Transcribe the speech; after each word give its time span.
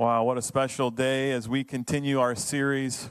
Wow, 0.00 0.22
what 0.22 0.38
a 0.38 0.42
special 0.42 0.92
day 0.92 1.32
as 1.32 1.48
we 1.48 1.64
continue 1.64 2.20
our 2.20 2.36
series 2.36 3.10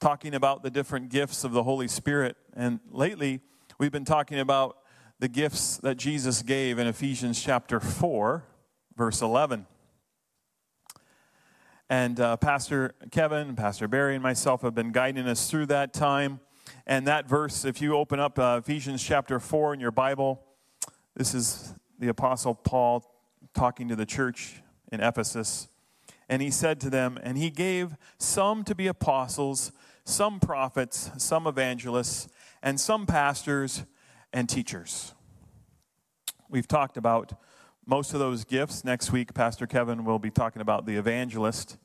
talking 0.00 0.34
about 0.34 0.62
the 0.62 0.68
different 0.68 1.08
gifts 1.08 1.44
of 1.44 1.52
the 1.52 1.62
Holy 1.62 1.88
Spirit. 1.88 2.36
And 2.52 2.80
lately, 2.90 3.40
we've 3.78 3.90
been 3.90 4.04
talking 4.04 4.38
about 4.38 4.76
the 5.18 5.28
gifts 5.28 5.78
that 5.78 5.96
Jesus 5.96 6.42
gave 6.42 6.78
in 6.78 6.86
Ephesians 6.86 7.42
chapter 7.42 7.80
4, 7.80 8.44
verse 8.94 9.22
11. 9.22 9.66
And 11.88 12.20
uh, 12.20 12.36
Pastor 12.36 12.94
Kevin, 13.10 13.56
Pastor 13.56 13.88
Barry, 13.88 14.12
and 14.12 14.22
myself 14.22 14.60
have 14.60 14.74
been 14.74 14.92
guiding 14.92 15.26
us 15.26 15.50
through 15.50 15.64
that 15.68 15.94
time. 15.94 16.40
And 16.86 17.06
that 17.06 17.26
verse, 17.26 17.64
if 17.64 17.80
you 17.80 17.96
open 17.96 18.20
up 18.20 18.38
uh, 18.38 18.60
Ephesians 18.62 19.02
chapter 19.02 19.40
4 19.40 19.72
in 19.72 19.80
your 19.80 19.90
Bible, 19.90 20.42
this 21.16 21.32
is 21.32 21.72
the 21.98 22.08
Apostle 22.08 22.54
Paul 22.54 23.10
talking 23.54 23.88
to 23.88 23.96
the 23.96 24.04
church 24.04 24.60
in 24.92 25.00
Ephesus. 25.00 25.68
And 26.28 26.40
he 26.42 26.50
said 26.50 26.80
to 26.80 26.90
them, 26.90 27.18
And 27.22 27.36
he 27.36 27.50
gave 27.50 27.96
some 28.18 28.64
to 28.64 28.74
be 28.74 28.86
apostles, 28.86 29.72
some 30.04 30.40
prophets, 30.40 31.10
some 31.16 31.46
evangelists, 31.46 32.28
and 32.62 32.80
some 32.80 33.06
pastors 33.06 33.84
and 34.32 34.48
teachers. 34.48 35.14
We've 36.48 36.68
talked 36.68 36.96
about 36.96 37.32
most 37.86 38.14
of 38.14 38.20
those 38.20 38.44
gifts. 38.44 38.84
Next 38.84 39.12
week, 39.12 39.34
Pastor 39.34 39.66
Kevin 39.66 40.04
will 40.04 40.18
be 40.18 40.30
talking 40.30 40.62
about 40.62 40.86
the 40.86 40.96
evangelist. 40.96 41.76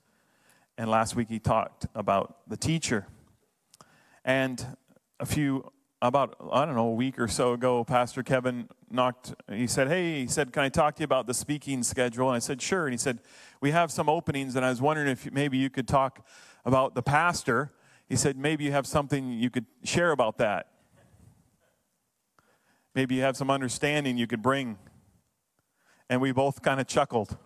And 0.77 0.89
last 0.89 1.15
week, 1.15 1.27
he 1.27 1.39
talked 1.39 1.85
about 1.93 2.37
the 2.47 2.55
teacher. 2.55 3.07
And 4.23 4.65
a 5.19 5.25
few 5.25 5.71
about 6.01 6.35
I 6.51 6.65
don't 6.65 6.75
know 6.75 6.87
a 6.87 6.93
week 6.93 7.19
or 7.19 7.27
so 7.27 7.53
ago, 7.53 7.83
Pastor 7.83 8.23
Kevin 8.23 8.69
knocked. 8.89 9.33
He 9.49 9.67
said, 9.67 9.87
"Hey," 9.87 10.21
he 10.21 10.27
said, 10.27 10.53
"Can 10.53 10.63
I 10.63 10.69
talk 10.69 10.95
to 10.95 11.01
you 11.01 11.05
about 11.05 11.27
the 11.27 11.33
speaking 11.33 11.83
schedule?" 11.83 12.27
And 12.29 12.35
I 12.35 12.39
said, 12.39 12.61
"Sure." 12.61 12.85
And 12.85 12.93
he 12.93 12.97
said, 12.97 13.19
"We 13.59 13.71
have 13.71 13.91
some 13.91 14.07
openings, 14.09 14.55
and 14.55 14.65
I 14.65 14.69
was 14.69 14.81
wondering 14.81 15.09
if 15.09 15.31
maybe 15.31 15.57
you 15.57 15.69
could 15.69 15.87
talk 15.87 16.25
about 16.65 16.95
the 16.95 17.03
pastor." 17.03 17.73
He 18.07 18.15
said, 18.15 18.37
"Maybe 18.37 18.63
you 18.63 18.71
have 18.71 18.87
something 18.87 19.31
you 19.33 19.49
could 19.49 19.65
share 19.83 20.11
about 20.11 20.37
that. 20.37 20.67
Maybe 22.95 23.15
you 23.15 23.21
have 23.21 23.35
some 23.35 23.51
understanding 23.51 24.17
you 24.17 24.27
could 24.27 24.41
bring." 24.41 24.77
And 26.09 26.21
we 26.21 26.31
both 26.31 26.61
kind 26.61 26.79
of 26.79 26.87
chuckled 26.87 27.37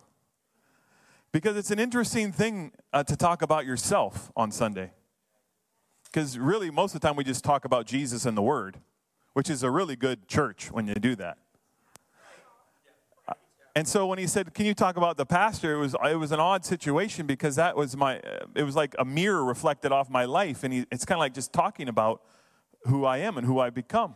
because 1.32 1.56
it's 1.56 1.72
an 1.72 1.80
interesting 1.80 2.30
thing 2.32 2.72
uh, 2.92 3.02
to 3.02 3.16
talk 3.16 3.42
about 3.42 3.66
yourself 3.66 4.30
on 4.36 4.52
Sunday. 4.52 4.92
Because 6.14 6.38
really, 6.38 6.70
most 6.70 6.94
of 6.94 7.00
the 7.00 7.08
time, 7.08 7.16
we 7.16 7.24
just 7.24 7.42
talk 7.42 7.64
about 7.64 7.86
Jesus 7.86 8.24
and 8.24 8.36
the 8.36 8.42
Word, 8.42 8.78
which 9.32 9.50
is 9.50 9.64
a 9.64 9.70
really 9.70 9.96
good 9.96 10.28
church 10.28 10.70
when 10.70 10.86
you 10.86 10.94
do 10.94 11.16
that. 11.16 11.38
And 13.74 13.88
so 13.88 14.06
when 14.06 14.20
he 14.20 14.28
said, 14.28 14.54
"Can 14.54 14.64
you 14.64 14.74
talk 14.74 14.96
about 14.96 15.16
the 15.16 15.26
pastor?" 15.26 15.74
It 15.74 15.78
was 15.78 15.96
it 16.08 16.14
was 16.14 16.30
an 16.30 16.38
odd 16.38 16.64
situation 16.64 17.26
because 17.26 17.56
that 17.56 17.74
was 17.76 17.96
my 17.96 18.20
it 18.54 18.62
was 18.62 18.76
like 18.76 18.94
a 18.96 19.04
mirror 19.04 19.44
reflected 19.44 19.90
off 19.90 20.08
my 20.08 20.24
life, 20.24 20.62
and 20.62 20.72
he, 20.72 20.86
it's 20.92 21.04
kind 21.04 21.16
of 21.16 21.20
like 21.20 21.34
just 21.34 21.52
talking 21.52 21.88
about 21.88 22.22
who 22.86 23.04
I 23.04 23.18
am 23.18 23.36
and 23.36 23.44
who 23.44 23.58
I 23.58 23.70
become. 23.70 24.14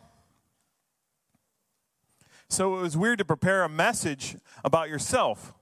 So 2.49 2.79
it 2.79 2.81
was 2.81 2.97
weird 2.97 3.19
to 3.19 3.25
prepare 3.25 3.65
a 3.65 3.69
message 3.69 4.37
about 4.65 4.89
yourself 4.89 5.53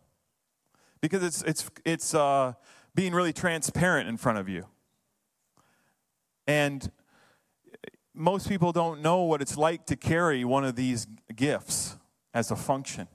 because 1.01 1.23
it's 1.23 1.43
it's 1.45 1.71
it's 1.87 2.15
uh, 2.15 2.53
being 2.95 3.15
really 3.15 3.33
transparent 3.33 4.07
in 4.07 4.19
front 4.19 4.37
of 4.37 4.51
you. 4.51 4.67
And 6.47 6.91
most 8.15 8.49
people 8.49 8.73
don't 8.73 9.03
know 9.03 9.23
what 9.23 9.43
it's 9.43 9.57
like 9.57 9.87
to 9.87 9.97
carry 9.97 10.45
one 10.45 10.65
of 10.65 10.75
these 10.75 11.07
gifts 11.35 11.97
as 12.33 12.51
a 12.51 12.57
function 12.57 13.09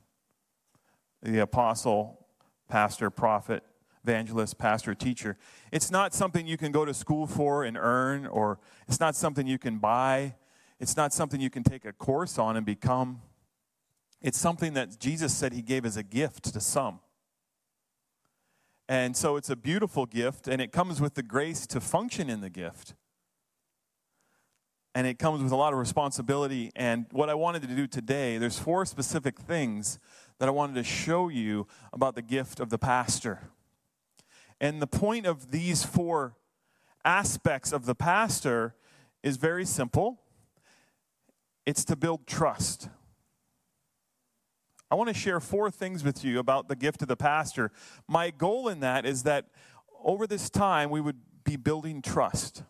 the 1.24 1.38
apostle, 1.38 2.26
pastor, 2.68 3.12
prophet, 3.12 3.64
evangelist, 4.04 4.58
pastor, 4.58 4.96
teacher. 4.96 5.38
It's 5.72 5.92
not 5.92 6.16
something 6.16 6.48
you 6.48 6.58
can 6.58 6.72
go 6.72 6.84
to 6.84 6.96
school 6.96 7.28
for 7.28 7.64
and 7.64 7.78
earn, 7.78 8.26
or 8.26 8.58
it's 8.88 9.00
not 9.00 9.16
something 9.16 9.46
you 9.46 9.60
can 9.60 9.78
buy. 9.78 10.34
It's 10.80 10.98
not 10.98 11.14
something 11.14 11.40
you 11.40 11.52
can 11.52 11.62
take 11.62 11.86
a 11.86 11.94
course 11.94 12.40
on 12.40 12.58
and 12.58 12.66
become. 12.66 13.22
It's 14.20 14.40
something 14.40 14.74
that 14.74 15.00
Jesus 15.00 15.32
said 15.32 15.54
he 15.54 15.62
gave 15.62 15.86
as 15.86 15.96
a 15.96 16.02
gift 16.02 16.46
to 16.54 16.60
some. 16.60 17.00
And 18.90 19.16
so 19.16 19.36
it's 19.36 19.52
a 19.52 19.56
beautiful 19.56 20.08
gift, 20.08 20.48
and 20.48 20.60
it 20.60 20.72
comes 20.72 21.00
with 21.00 21.14
the 21.14 21.24
grace 21.24 21.68
to 21.68 21.80
function 21.80 22.32
in 22.32 22.42
the 22.42 22.50
gift 22.50 22.96
and 24.94 25.08
it 25.08 25.20
comes 25.20 25.42
with 25.42 25.52
a 25.52 25.56
lot 25.56 25.74
of 25.74 25.80
responsibility. 25.80 26.72
And 26.76 27.06
what 27.12 27.30
I 27.30 27.34
wanted 27.34 27.62
to 27.64 27.68
do 27.70 27.88
today, 27.88 28.38
there's 28.38 28.60
four 28.60 28.86
specific 28.86 29.40
things 29.40 30.00
that 30.40 30.48
I 30.48 30.52
wanted 30.52 30.76
to 30.76 30.84
show 30.84 31.30
you 31.30 31.68
about 31.94 32.16
the 32.16 32.22
gift 32.22 32.60
of 32.60 32.70
the 32.70 32.78
pastor. 32.78 33.50
And 34.60 34.82
the 34.82 34.88
point 34.88 35.26
of 35.26 35.52
these 35.52 35.84
four 35.84 36.36
aspects 37.06 37.72
of 37.72 37.86
the 37.86 37.96
pastor 37.96 38.76
is 39.24 39.38
very 39.38 39.66
simple 39.66 40.20
it's 41.66 41.86
to 41.86 41.96
build 41.96 42.26
trust. 42.26 42.90
I 44.90 44.96
want 44.96 45.10
to 45.10 45.14
share 45.14 45.40
four 45.40 45.72
things 45.72 46.04
with 46.04 46.24
you 46.24 46.40
about 46.40 46.68
the 46.68 46.76
gift 46.76 47.02
of 47.02 47.08
the 47.08 47.16
pastor. 47.16 47.72
My 48.08 48.30
goal 48.30 48.68
in 48.68 48.82
that 48.82 49.06
is 49.06 49.24
that 49.24 49.46
over 50.04 50.28
this 50.28 50.50
time 50.50 50.90
we 50.90 51.00
would 51.00 51.20
be 51.44 51.56
building 51.56 52.02
trust. 52.02 52.64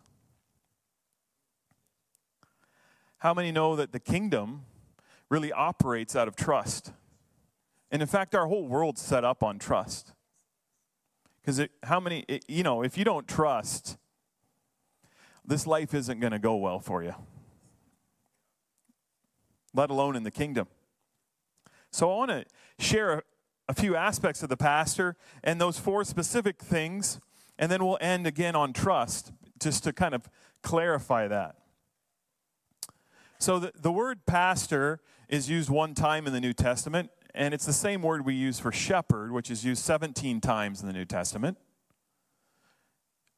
How 3.22 3.32
many 3.32 3.52
know 3.52 3.76
that 3.76 3.92
the 3.92 4.00
kingdom 4.00 4.64
really 5.28 5.52
operates 5.52 6.16
out 6.16 6.26
of 6.26 6.34
trust? 6.34 6.92
And 7.88 8.02
in 8.02 8.08
fact, 8.08 8.34
our 8.34 8.48
whole 8.48 8.66
world's 8.66 9.00
set 9.00 9.24
up 9.24 9.44
on 9.44 9.60
trust. 9.60 10.12
Because 11.40 11.68
how 11.84 12.00
many, 12.00 12.24
it, 12.26 12.44
you 12.48 12.64
know, 12.64 12.82
if 12.82 12.98
you 12.98 13.04
don't 13.04 13.28
trust, 13.28 13.96
this 15.44 15.68
life 15.68 15.94
isn't 15.94 16.18
going 16.18 16.32
to 16.32 16.40
go 16.40 16.56
well 16.56 16.80
for 16.80 17.04
you, 17.04 17.14
let 19.72 19.88
alone 19.88 20.16
in 20.16 20.24
the 20.24 20.32
kingdom. 20.32 20.66
So 21.92 22.12
I 22.12 22.16
want 22.16 22.30
to 22.32 22.44
share 22.84 23.12
a, 23.12 23.22
a 23.68 23.74
few 23.74 23.94
aspects 23.94 24.42
of 24.42 24.48
the 24.48 24.56
pastor 24.56 25.14
and 25.44 25.60
those 25.60 25.78
four 25.78 26.02
specific 26.02 26.60
things, 26.60 27.20
and 27.56 27.70
then 27.70 27.84
we'll 27.84 27.98
end 28.00 28.26
again 28.26 28.56
on 28.56 28.72
trust, 28.72 29.30
just 29.60 29.84
to 29.84 29.92
kind 29.92 30.12
of 30.12 30.28
clarify 30.64 31.28
that. 31.28 31.54
So 33.42 33.58
the, 33.58 33.72
the 33.74 33.90
word 33.90 34.24
pastor 34.24 35.00
is 35.28 35.50
used 35.50 35.68
one 35.68 35.94
time 35.94 36.28
in 36.28 36.32
the 36.32 36.40
New 36.40 36.52
Testament, 36.52 37.10
and 37.34 37.52
it's 37.52 37.66
the 37.66 37.72
same 37.72 38.00
word 38.00 38.24
we 38.24 38.34
use 38.34 38.60
for 38.60 38.70
shepherd, 38.70 39.32
which 39.32 39.50
is 39.50 39.64
used 39.64 39.82
17 39.82 40.40
times 40.40 40.80
in 40.80 40.86
the 40.86 40.92
New 40.92 41.04
Testament. 41.04 41.58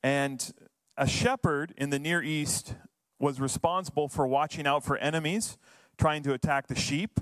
And 0.02 0.52
a 0.98 1.06
shepherd 1.06 1.72
in 1.78 1.88
the 1.88 1.98
Near 1.98 2.22
East 2.22 2.74
was 3.18 3.40
responsible 3.40 4.08
for 4.08 4.26
watching 4.26 4.66
out 4.66 4.84
for 4.84 4.98
enemies 4.98 5.56
trying 5.96 6.22
to 6.24 6.34
attack 6.34 6.66
the 6.66 6.74
sheep, 6.74 7.18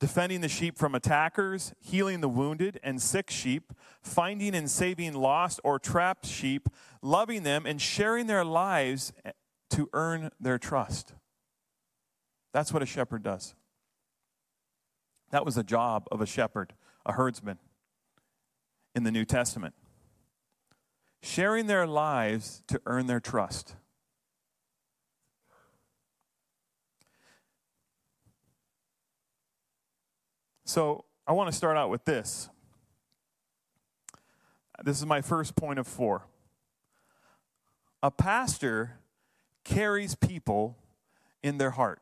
defending 0.00 0.40
the 0.40 0.48
sheep 0.48 0.76
from 0.76 0.96
attackers, 0.96 1.72
healing 1.78 2.20
the 2.20 2.28
wounded 2.28 2.80
and 2.82 3.00
sick 3.00 3.30
sheep, 3.30 3.72
finding 4.02 4.56
and 4.56 4.68
saving 4.68 5.14
lost 5.14 5.60
or 5.62 5.78
trapped 5.78 6.26
sheep, 6.26 6.68
loving 7.00 7.44
them, 7.44 7.64
and 7.64 7.80
sharing 7.80 8.26
their 8.26 8.44
lives 8.44 9.12
to 9.70 9.88
earn 9.92 10.32
their 10.40 10.58
trust. 10.58 11.14
That's 12.52 12.72
what 12.72 12.82
a 12.82 12.86
shepherd 12.86 13.22
does. 13.22 13.54
That 15.30 15.44
was 15.44 15.56
the 15.56 15.62
job 15.62 16.06
of 16.10 16.20
a 16.20 16.26
shepherd, 16.26 16.72
a 17.04 17.12
herdsman 17.12 17.58
in 18.94 19.04
the 19.04 19.10
New 19.10 19.24
Testament. 19.24 19.74
Sharing 21.22 21.66
their 21.66 21.86
lives 21.86 22.62
to 22.68 22.80
earn 22.86 23.06
their 23.06 23.20
trust. 23.20 23.74
So 30.64 31.04
I 31.26 31.32
want 31.32 31.50
to 31.50 31.56
start 31.56 31.76
out 31.76 31.90
with 31.90 32.04
this. 32.04 32.48
This 34.84 34.98
is 34.98 35.06
my 35.06 35.20
first 35.20 35.56
point 35.56 35.78
of 35.78 35.86
four. 35.86 36.26
A 38.02 38.10
pastor 38.10 38.98
carries 39.64 40.14
people 40.14 40.76
in 41.42 41.58
their 41.58 41.70
heart. 41.70 42.00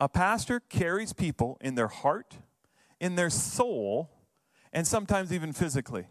A 0.00 0.08
pastor 0.08 0.60
carries 0.60 1.12
people 1.12 1.58
in 1.60 1.74
their 1.74 1.88
heart, 1.88 2.36
in 3.00 3.16
their 3.16 3.30
soul, 3.30 4.10
and 4.72 4.86
sometimes 4.86 5.32
even 5.32 5.52
physically. 5.52 6.06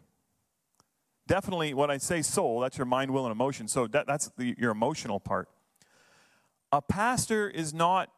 Definitely, 1.28 1.74
when 1.74 1.92
I 1.92 1.98
say 1.98 2.22
soul, 2.22 2.60
that's 2.62 2.78
your 2.78 2.86
mind, 2.86 3.12
will, 3.12 3.26
and 3.26 3.32
emotion. 3.32 3.68
So 3.68 3.88
that, 3.88 4.08
that's 4.08 4.30
the, 4.38 4.56
your 4.58 4.72
emotional 4.72 5.20
part. 5.20 5.50
A 6.72 6.82
pastor 6.82 7.50
is 7.50 7.74
not 7.74 8.10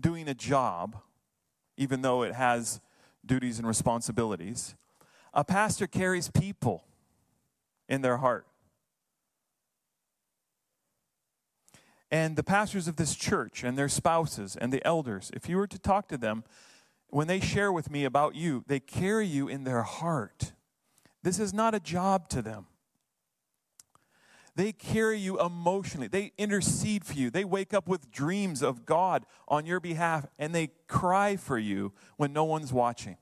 doing 0.00 0.28
a 0.28 0.34
job, 0.34 0.96
even 1.76 2.02
though 2.02 2.22
it 2.22 2.34
has 2.34 2.80
duties 3.24 3.58
and 3.58 3.66
responsibilities. 3.66 4.74
A 5.34 5.44
pastor 5.44 5.86
carries 5.86 6.30
people 6.30 6.84
in 7.88 8.02
their 8.02 8.18
heart. 8.18 8.46
And 12.10 12.36
the 12.36 12.42
pastors 12.42 12.88
of 12.88 12.96
this 12.96 13.14
church 13.14 13.62
and 13.62 13.76
their 13.76 13.88
spouses 13.88 14.56
and 14.56 14.72
the 14.72 14.84
elders, 14.86 15.30
if 15.34 15.48
you 15.48 15.56
were 15.56 15.66
to 15.66 15.78
talk 15.78 16.08
to 16.08 16.16
them, 16.16 16.44
when 17.08 17.26
they 17.26 17.40
share 17.40 17.72
with 17.72 17.90
me 17.90 18.04
about 18.04 18.34
you, 18.34 18.64
they 18.66 18.80
carry 18.80 19.26
you 19.26 19.48
in 19.48 19.64
their 19.64 19.82
heart 19.82 20.52
This 21.22 21.40
is 21.40 21.52
not 21.52 21.74
a 21.74 21.80
job 21.80 22.28
to 22.30 22.42
them. 22.42 22.66
They 24.54 24.72
carry 24.72 25.18
you 25.18 25.40
emotionally. 25.40 26.08
They 26.08 26.32
intercede 26.38 27.04
for 27.04 27.12
you. 27.12 27.30
They 27.30 27.44
wake 27.44 27.74
up 27.74 27.86
with 27.86 28.10
dreams 28.10 28.62
of 28.62 28.86
God 28.86 29.26
on 29.46 29.66
your 29.66 29.80
behalf 29.80 30.26
and 30.38 30.54
they 30.54 30.70
cry 30.86 31.36
for 31.36 31.58
you 31.58 31.92
when 32.16 32.32
no 32.32 32.44
one's 32.44 32.72
watching 32.72 33.18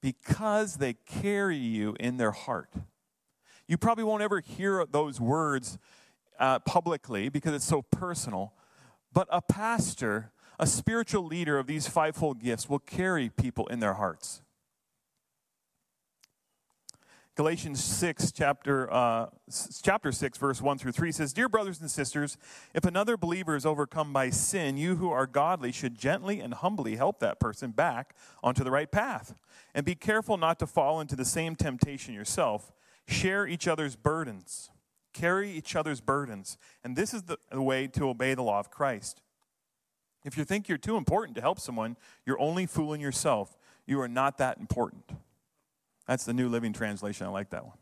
because 0.00 0.76
they 0.76 0.94
carry 0.94 1.56
you 1.56 1.96
in 1.98 2.16
their 2.16 2.32
heart. 2.32 2.70
You 3.66 3.78
probably 3.78 4.04
won't 4.04 4.22
ever 4.22 4.40
hear 4.40 4.84
those 4.84 5.20
words 5.20 5.78
uh, 6.38 6.58
publicly 6.60 7.28
because 7.28 7.54
it's 7.54 7.64
so 7.64 7.82
personal, 7.82 8.52
but 9.12 9.28
a 9.30 9.40
pastor, 9.40 10.32
a 10.58 10.66
spiritual 10.66 11.24
leader 11.24 11.58
of 11.58 11.66
these 11.66 11.86
fivefold 11.86 12.40
gifts, 12.40 12.68
will 12.68 12.78
carry 12.78 13.28
people 13.28 13.66
in 13.66 13.80
their 13.80 13.94
hearts. 13.94 14.42
Galatians 17.34 17.82
6, 17.82 18.30
chapter, 18.32 18.92
uh, 18.92 19.26
chapter 19.82 20.12
6, 20.12 20.36
verse 20.36 20.60
1 20.60 20.76
through 20.76 20.92
3 20.92 21.10
says, 21.12 21.32
Dear 21.32 21.48
brothers 21.48 21.80
and 21.80 21.90
sisters, 21.90 22.36
if 22.74 22.84
another 22.84 23.16
believer 23.16 23.56
is 23.56 23.64
overcome 23.64 24.12
by 24.12 24.28
sin, 24.28 24.76
you 24.76 24.96
who 24.96 25.10
are 25.10 25.26
godly 25.26 25.72
should 25.72 25.96
gently 25.96 26.40
and 26.40 26.52
humbly 26.52 26.96
help 26.96 27.20
that 27.20 27.40
person 27.40 27.70
back 27.70 28.14
onto 28.42 28.62
the 28.62 28.70
right 28.70 28.92
path. 28.92 29.34
And 29.74 29.86
be 29.86 29.94
careful 29.94 30.36
not 30.36 30.58
to 30.58 30.66
fall 30.66 31.00
into 31.00 31.16
the 31.16 31.24
same 31.24 31.56
temptation 31.56 32.12
yourself. 32.12 32.70
Share 33.08 33.46
each 33.46 33.66
other's 33.66 33.96
burdens, 33.96 34.68
carry 35.12 35.50
each 35.50 35.76
other's 35.76 36.00
burdens. 36.00 36.56
And 36.84 36.96
this 36.96 37.12
is 37.14 37.24
the 37.24 37.38
way 37.52 37.86
to 37.88 38.08
obey 38.08 38.34
the 38.34 38.42
law 38.42 38.58
of 38.58 38.70
Christ. 38.70 39.22
If 40.24 40.36
you 40.38 40.44
think 40.44 40.68
you're 40.68 40.78
too 40.78 40.96
important 40.96 41.34
to 41.36 41.40
help 41.40 41.58
someone, 41.58 41.96
you're 42.24 42.40
only 42.40 42.66
fooling 42.66 43.00
yourself. 43.00 43.56
You 43.86 44.00
are 44.00 44.08
not 44.08 44.38
that 44.38 44.58
important. 44.58 45.10
That's 46.06 46.24
the 46.24 46.32
New 46.32 46.48
Living 46.48 46.72
Translation. 46.72 47.26
I 47.26 47.30
like 47.30 47.50
that 47.50 47.64
one. 47.64 47.76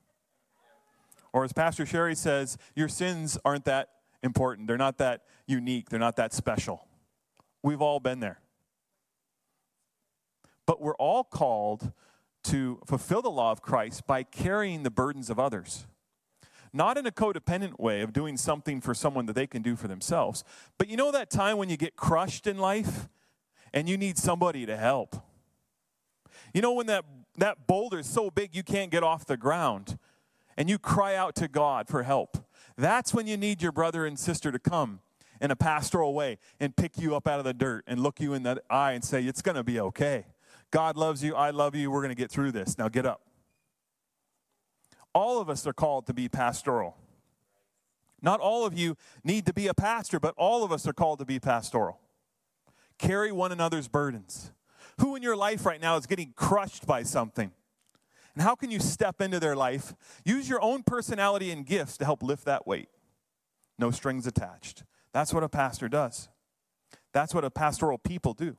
Or 1.32 1.44
as 1.44 1.52
Pastor 1.52 1.86
Sherry 1.86 2.14
says, 2.14 2.58
your 2.74 2.88
sins 2.88 3.38
aren't 3.44 3.66
that 3.66 3.90
important. 4.22 4.66
They're 4.66 4.76
not 4.76 4.98
that 4.98 5.22
unique. 5.46 5.90
They're 5.90 6.00
not 6.00 6.16
that 6.16 6.32
special. 6.32 6.86
We've 7.62 7.82
all 7.82 8.00
been 8.00 8.20
there. 8.20 8.40
But 10.66 10.80
we're 10.80 10.96
all 10.96 11.24
called 11.24 11.92
to 12.44 12.80
fulfill 12.86 13.22
the 13.22 13.30
law 13.30 13.52
of 13.52 13.60
Christ 13.60 14.06
by 14.06 14.22
carrying 14.22 14.82
the 14.82 14.90
burdens 14.90 15.30
of 15.30 15.38
others. 15.38 15.86
Not 16.72 16.96
in 16.96 17.06
a 17.06 17.10
codependent 17.10 17.80
way 17.80 18.00
of 18.00 18.12
doing 18.12 18.36
something 18.36 18.80
for 18.80 18.94
someone 18.94 19.26
that 19.26 19.34
they 19.34 19.46
can 19.46 19.62
do 19.62 19.74
for 19.76 19.88
themselves. 19.88 20.44
But 20.78 20.88
you 20.88 20.96
know 20.96 21.10
that 21.10 21.30
time 21.30 21.56
when 21.56 21.68
you 21.68 21.76
get 21.76 21.96
crushed 21.96 22.46
in 22.46 22.58
life 22.58 23.08
and 23.72 23.88
you 23.88 23.96
need 23.96 24.18
somebody 24.18 24.66
to 24.66 24.76
help? 24.76 25.16
You 26.54 26.62
know 26.62 26.72
when 26.72 26.86
that 26.86 27.04
that 27.38 27.66
boulder 27.66 28.00
is 28.00 28.06
so 28.06 28.30
big 28.30 28.54
you 28.54 28.62
can't 28.62 28.90
get 28.90 29.02
off 29.02 29.24
the 29.24 29.36
ground 29.36 29.98
and 30.56 30.68
you 30.68 30.78
cry 30.78 31.14
out 31.14 31.34
to 31.36 31.48
God 31.48 31.88
for 31.88 32.02
help. 32.02 32.38
That's 32.76 33.14
when 33.14 33.26
you 33.26 33.36
need 33.36 33.62
your 33.62 33.72
brother 33.72 34.06
and 34.06 34.18
sister 34.18 34.52
to 34.52 34.58
come 34.58 35.00
in 35.40 35.50
a 35.50 35.56
pastoral 35.56 36.12
way 36.12 36.38
and 36.58 36.76
pick 36.76 36.98
you 36.98 37.16
up 37.16 37.26
out 37.26 37.38
of 37.38 37.44
the 37.44 37.54
dirt 37.54 37.84
and 37.86 38.00
look 38.00 38.20
you 38.20 38.34
in 38.34 38.42
the 38.42 38.62
eye 38.68 38.92
and 38.92 39.02
say, 39.02 39.22
It's 39.22 39.42
going 39.42 39.56
to 39.56 39.64
be 39.64 39.80
okay. 39.80 40.26
God 40.70 40.96
loves 40.96 41.24
you. 41.24 41.34
I 41.34 41.50
love 41.50 41.74
you. 41.74 41.90
We're 41.90 42.02
going 42.02 42.14
to 42.14 42.20
get 42.20 42.30
through 42.30 42.52
this. 42.52 42.78
Now 42.78 42.88
get 42.88 43.06
up. 43.06 43.22
All 45.12 45.40
of 45.40 45.50
us 45.50 45.66
are 45.66 45.72
called 45.72 46.06
to 46.06 46.14
be 46.14 46.28
pastoral. 46.28 46.96
Not 48.22 48.40
all 48.40 48.66
of 48.66 48.78
you 48.78 48.96
need 49.24 49.46
to 49.46 49.52
be 49.52 49.66
a 49.66 49.74
pastor, 49.74 50.20
but 50.20 50.34
all 50.36 50.62
of 50.62 50.72
us 50.72 50.86
are 50.86 50.92
called 50.92 51.18
to 51.20 51.24
be 51.24 51.40
pastoral. 51.40 51.98
Carry 52.98 53.32
one 53.32 53.50
another's 53.50 53.88
burdens. 53.88 54.52
Who 55.00 55.16
in 55.16 55.22
your 55.22 55.36
life 55.36 55.64
right 55.64 55.80
now 55.80 55.96
is 55.96 56.06
getting 56.06 56.34
crushed 56.36 56.86
by 56.86 57.02
something? 57.02 57.52
And 58.34 58.42
how 58.42 58.54
can 58.54 58.70
you 58.70 58.78
step 58.78 59.20
into 59.20 59.40
their 59.40 59.56
life? 59.56 59.94
Use 60.24 60.48
your 60.48 60.62
own 60.62 60.82
personality 60.82 61.50
and 61.50 61.64
gifts 61.64 61.96
to 61.98 62.04
help 62.04 62.22
lift 62.22 62.44
that 62.44 62.66
weight. 62.66 62.88
No 63.78 63.90
strings 63.90 64.26
attached. 64.26 64.84
That's 65.12 65.32
what 65.32 65.42
a 65.42 65.48
pastor 65.48 65.88
does. 65.88 66.28
That's 67.12 67.34
what 67.34 67.44
a 67.44 67.50
pastoral 67.50 67.98
people 67.98 68.34
do. 68.34 68.56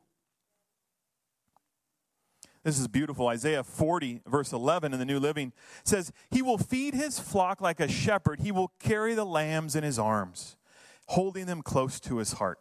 This 2.63 2.79
is 2.79 2.87
beautiful. 2.87 3.27
Isaiah 3.27 3.63
40, 3.63 4.21
verse 4.27 4.53
11 4.53 4.93
in 4.93 4.99
the 4.99 5.05
New 5.05 5.19
Living 5.19 5.51
says, 5.83 6.11
He 6.29 6.41
will 6.41 6.59
feed 6.59 6.93
his 6.93 7.19
flock 7.19 7.59
like 7.59 7.79
a 7.79 7.87
shepherd. 7.87 8.41
He 8.41 8.51
will 8.51 8.71
carry 8.79 9.15
the 9.15 9.25
lambs 9.25 9.75
in 9.75 9.83
his 9.83 9.97
arms, 9.97 10.57
holding 11.07 11.47
them 11.47 11.63
close 11.63 11.99
to 12.01 12.17
his 12.17 12.33
heart. 12.33 12.59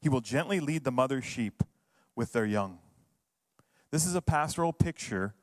He 0.00 0.08
will 0.08 0.20
gently 0.20 0.60
lead 0.60 0.84
the 0.84 0.92
mother 0.92 1.20
sheep 1.20 1.62
with 2.14 2.32
their 2.32 2.46
young. 2.46 2.78
This 3.90 4.06
is 4.06 4.14
a 4.14 4.22
pastoral 4.22 4.72
picture 4.72 5.34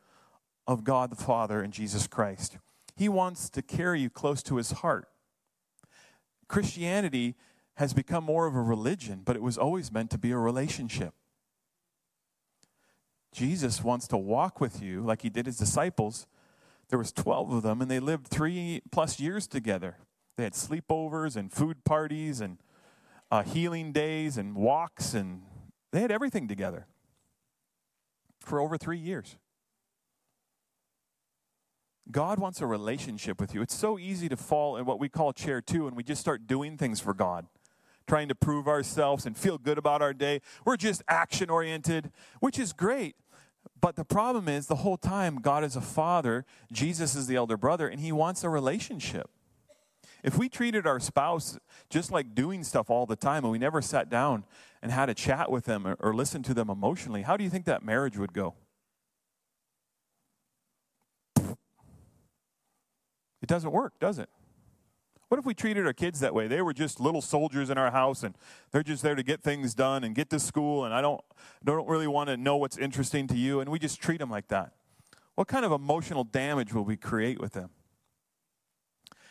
of 0.65 0.83
God 0.83 1.09
the 1.09 1.15
Father 1.15 1.61
and 1.61 1.73
Jesus 1.73 2.07
Christ. 2.07 2.57
He 2.95 3.09
wants 3.09 3.49
to 3.51 3.61
carry 3.61 4.01
you 4.01 4.09
close 4.09 4.41
to 4.43 4.57
his 4.57 4.71
heart. 4.71 5.07
Christianity 6.47 7.35
has 7.75 7.93
become 7.93 8.23
more 8.23 8.47
of 8.47 8.55
a 8.55 8.61
religion, 8.61 9.21
but 9.23 9.35
it 9.35 9.41
was 9.41 9.57
always 9.57 9.91
meant 9.91 10.09
to 10.11 10.17
be 10.17 10.31
a 10.31 10.37
relationship. 10.37 11.13
Jesus 13.31 13.83
wants 13.83 14.07
to 14.07 14.17
walk 14.17 14.59
with 14.59 14.81
you 14.81 15.01
like 15.01 15.21
he 15.21 15.29
did 15.29 15.45
his 15.45 15.57
disciples. 15.57 16.27
There 16.89 16.99
was 16.99 17.11
12 17.11 17.53
of 17.53 17.63
them 17.63 17.81
and 17.81 17.89
they 17.89 17.99
lived 17.99 18.27
3 18.27 18.81
plus 18.91 19.19
years 19.19 19.47
together. 19.47 19.97
They 20.37 20.43
had 20.43 20.53
sleepovers 20.53 21.35
and 21.35 21.51
food 21.51 21.83
parties 21.83 22.41
and 22.41 22.57
uh, 23.31 23.43
healing 23.43 23.91
days 23.91 24.37
and 24.37 24.55
walks 24.55 25.13
and 25.13 25.43
they 25.91 26.01
had 26.01 26.11
everything 26.11 26.47
together 26.47 26.85
for 28.39 28.59
over 28.59 28.77
three 28.77 28.97
years. 28.97 29.37
God 32.11 32.39
wants 32.39 32.61
a 32.61 32.65
relationship 32.65 33.39
with 33.39 33.53
you. 33.53 33.61
It's 33.61 33.75
so 33.75 33.99
easy 33.99 34.29
to 34.29 34.37
fall 34.37 34.77
in 34.77 34.85
what 34.85 34.99
we 34.99 35.09
call 35.09 35.31
chair 35.31 35.61
two, 35.61 35.87
and 35.87 35.95
we 35.95 36.03
just 36.03 36.21
start 36.21 36.47
doing 36.47 36.75
things 36.75 36.99
for 36.99 37.13
God, 37.13 37.45
trying 38.09 38.27
to 38.27 38.35
prove 38.35 38.67
ourselves 38.67 39.25
and 39.25 39.37
feel 39.37 39.57
good 39.57 39.77
about 39.77 40.01
our 40.01 40.13
day. 40.13 40.41
We're 40.65 40.77
just 40.77 41.03
action 41.07 41.49
oriented, 41.49 42.11
which 42.39 42.59
is 42.59 42.73
great. 42.73 43.15
But 43.79 43.95
the 43.95 44.03
problem 44.03 44.49
is, 44.49 44.67
the 44.67 44.77
whole 44.77 44.97
time, 44.97 45.37
God 45.37 45.63
is 45.63 45.75
a 45.75 45.81
father, 45.81 46.45
Jesus 46.71 47.15
is 47.15 47.27
the 47.27 47.35
elder 47.35 47.55
brother, 47.55 47.87
and 47.87 48.01
he 48.01 48.11
wants 48.11 48.43
a 48.43 48.49
relationship. 48.49 49.29
If 50.23 50.37
we 50.37 50.49
treated 50.49 50.85
our 50.85 50.99
spouse 50.99 51.57
just 51.89 52.11
like 52.11 52.35
doing 52.35 52.63
stuff 52.63 52.89
all 52.89 53.05
the 53.05 53.15
time 53.15 53.45
and 53.45 53.51
we 53.51 53.57
never 53.57 53.81
sat 53.81 54.09
down 54.09 54.43
and 54.81 54.91
had 54.91 55.09
a 55.09 55.13
chat 55.13 55.49
with 55.49 55.65
them 55.65 55.95
or, 55.99 56.13
listened 56.13 56.43
to 56.45 56.53
them 56.53 56.69
emotionally, 56.69 57.21
how 57.21 57.37
do 57.37 57.43
you 57.43 57.49
think 57.49 57.65
that 57.65 57.85
marriage 57.85 58.17
would 58.17 58.33
go? 58.33 58.55
It 63.41 63.47
doesn't 63.47 63.71
work, 63.71 63.93
does 64.01 64.19
it? 64.19 64.29
What 65.29 65.37
if 65.37 65.45
we 65.45 65.53
treated 65.53 65.85
our 65.85 65.93
kids 65.93 66.19
that 66.19 66.33
way? 66.33 66.47
They 66.47 66.61
were 66.61 66.73
just 66.73 66.99
little 66.99 67.21
soldiers 67.21 67.69
in 67.69 67.77
our 67.77 67.91
house 67.91 68.23
and 68.23 68.35
they're 68.71 68.83
just 68.83 69.03
there 69.03 69.15
to 69.15 69.23
get 69.23 69.41
things 69.41 69.75
done 69.75 70.03
and 70.03 70.15
get 70.15 70.29
to 70.31 70.39
school 70.39 70.85
and 70.85 70.93
I 70.93 71.01
don't 71.01 71.21
don't 71.63 71.87
really 71.87 72.07
want 72.07 72.29
to 72.29 72.37
know 72.37 72.57
what's 72.57 72.77
interesting 72.77 73.27
to 73.27 73.37
you 73.37 73.59
and 73.59 73.69
we 73.69 73.77
just 73.77 74.01
treat 74.01 74.17
them 74.17 74.31
like 74.31 74.47
that. 74.47 74.73
What 75.35 75.47
kind 75.47 75.63
of 75.63 75.71
emotional 75.71 76.23
damage 76.23 76.73
will 76.73 76.83
we 76.83 76.97
create 76.97 77.39
with 77.39 77.53
them? 77.53 77.69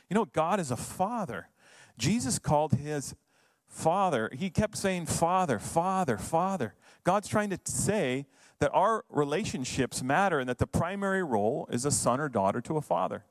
You 0.08 0.14
know, 0.14 0.24
God 0.24 0.60
is 0.60 0.70
a 0.70 0.76
father. 0.76 1.48
Jesus 1.98 2.38
called 2.38 2.74
his 2.74 3.14
father, 3.66 4.30
he 4.32 4.50
kept 4.50 4.76
saying, 4.76 5.06
Father, 5.06 5.58
Father, 5.58 6.16
Father. 6.16 6.74
God's 7.04 7.28
trying 7.28 7.50
to 7.50 7.58
say 7.64 8.26
that 8.60 8.70
our 8.72 9.04
relationships 9.10 10.02
matter 10.02 10.38
and 10.38 10.48
that 10.48 10.58
the 10.58 10.66
primary 10.66 11.22
role 11.22 11.68
is 11.70 11.84
a 11.84 11.90
son 11.90 12.20
or 12.20 12.28
daughter 12.28 12.60
to 12.62 12.76
a 12.76 12.80
father. 12.80 13.24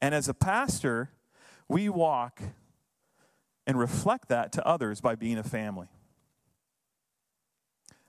And 0.00 0.14
as 0.14 0.28
a 0.28 0.34
pastor, 0.34 1.10
we 1.68 1.88
walk 1.88 2.40
and 3.66 3.78
reflect 3.78 4.28
that 4.28 4.52
to 4.52 4.66
others 4.66 5.00
by 5.00 5.14
being 5.14 5.38
a 5.38 5.42
family. 5.42 5.88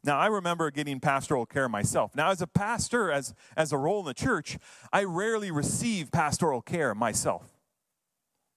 Now, 0.04 0.18
I 0.18 0.28
remember 0.28 0.72
getting 0.72 1.00
pastoral 1.00 1.46
care 1.46 1.70
myself. 1.70 2.16
Now, 2.16 2.32
as 2.32 2.42
a 2.42 2.48
pastor, 2.48 3.12
as, 3.12 3.36
as 3.56 3.72
a 3.72 3.78
role 3.78 4.00
in 4.00 4.06
the 4.06 4.14
church, 4.16 4.58
I 4.92 5.04
rarely 5.04 5.52
receive 5.52 6.12
pastoral 6.12 6.62
care 6.62 6.96
myself. 6.96 7.46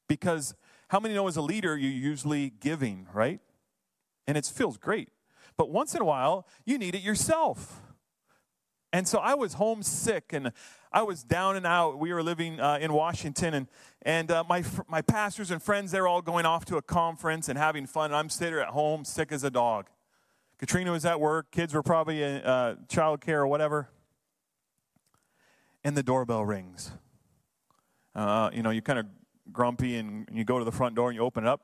Because 0.09 0.55
how 0.89 1.01
many 1.01 1.15
know 1.15 1.29
as 1.29 1.37
a 1.37 1.43
leader, 1.43 1.77
you're 1.77 1.91
usually 1.91 2.51
giving, 2.61 3.07
right? 3.13 3.41
And 4.27 4.39
it 4.39 4.47
feels 4.47 4.79
great. 4.79 5.11
But 5.59 5.71
once 5.71 5.95
in 5.95 6.01
a 6.01 6.05
while, 6.05 6.47
you 6.65 6.79
need 6.79 6.95
it 6.95 7.03
yourself. 7.03 7.83
And 8.93 9.07
so 9.07 9.19
I 9.19 9.35
was 9.35 9.55
homesick 9.55 10.33
and 10.33 10.53
I 10.95 11.03
was 11.03 11.25
down 11.25 11.57
and 11.57 11.67
out. 11.67 11.99
We 11.99 12.13
were 12.13 12.23
living 12.23 12.61
uh, 12.61 12.79
in 12.81 12.93
Washington, 12.93 13.53
and, 13.53 13.67
and 14.03 14.31
uh, 14.31 14.45
my, 14.49 14.63
my 14.89 15.03
pastors 15.03 15.51
and 15.51 15.61
friends, 15.61 15.91
they're 15.91 16.07
all 16.07 16.23
going 16.23 16.47
off 16.47 16.65
to 16.67 16.77
a 16.77 16.83
conference 16.83 17.49
and 17.49 17.59
having 17.59 17.85
fun. 17.85 18.13
And 18.13 18.17
I'm 18.17 18.29
sitting 18.29 18.61
at 18.61 18.69
home, 18.69 19.05
sick 19.05 19.33
as 19.33 19.43
a 19.43 19.51
dog. 19.51 19.89
Katrina 20.57 20.93
was 20.93 21.05
at 21.05 21.19
work, 21.19 21.51
kids 21.51 21.75
were 21.75 21.83
probably 21.83 22.23
in 22.23 22.37
uh, 22.43 22.77
child 22.89 23.21
care 23.21 23.41
or 23.41 23.49
whatever. 23.49 23.89
And 25.83 25.97
the 25.97 26.05
doorbell 26.05 26.45
rings. 26.45 26.93
Uh, 28.15 28.51
you 28.53 28.63
know, 28.63 28.71
you're 28.71 28.81
kind 28.81 29.01
of 29.01 29.07
grumpy 29.51 29.97
and 29.97 30.29
you 30.33 30.45
go 30.45 30.61
to 30.61 30.65
the 30.65 30.73
front 30.73 30.95
door 30.95 31.09
and 31.09 31.17
you 31.17 31.23
open 31.23 31.43
it 31.43 31.49
up. 31.49 31.61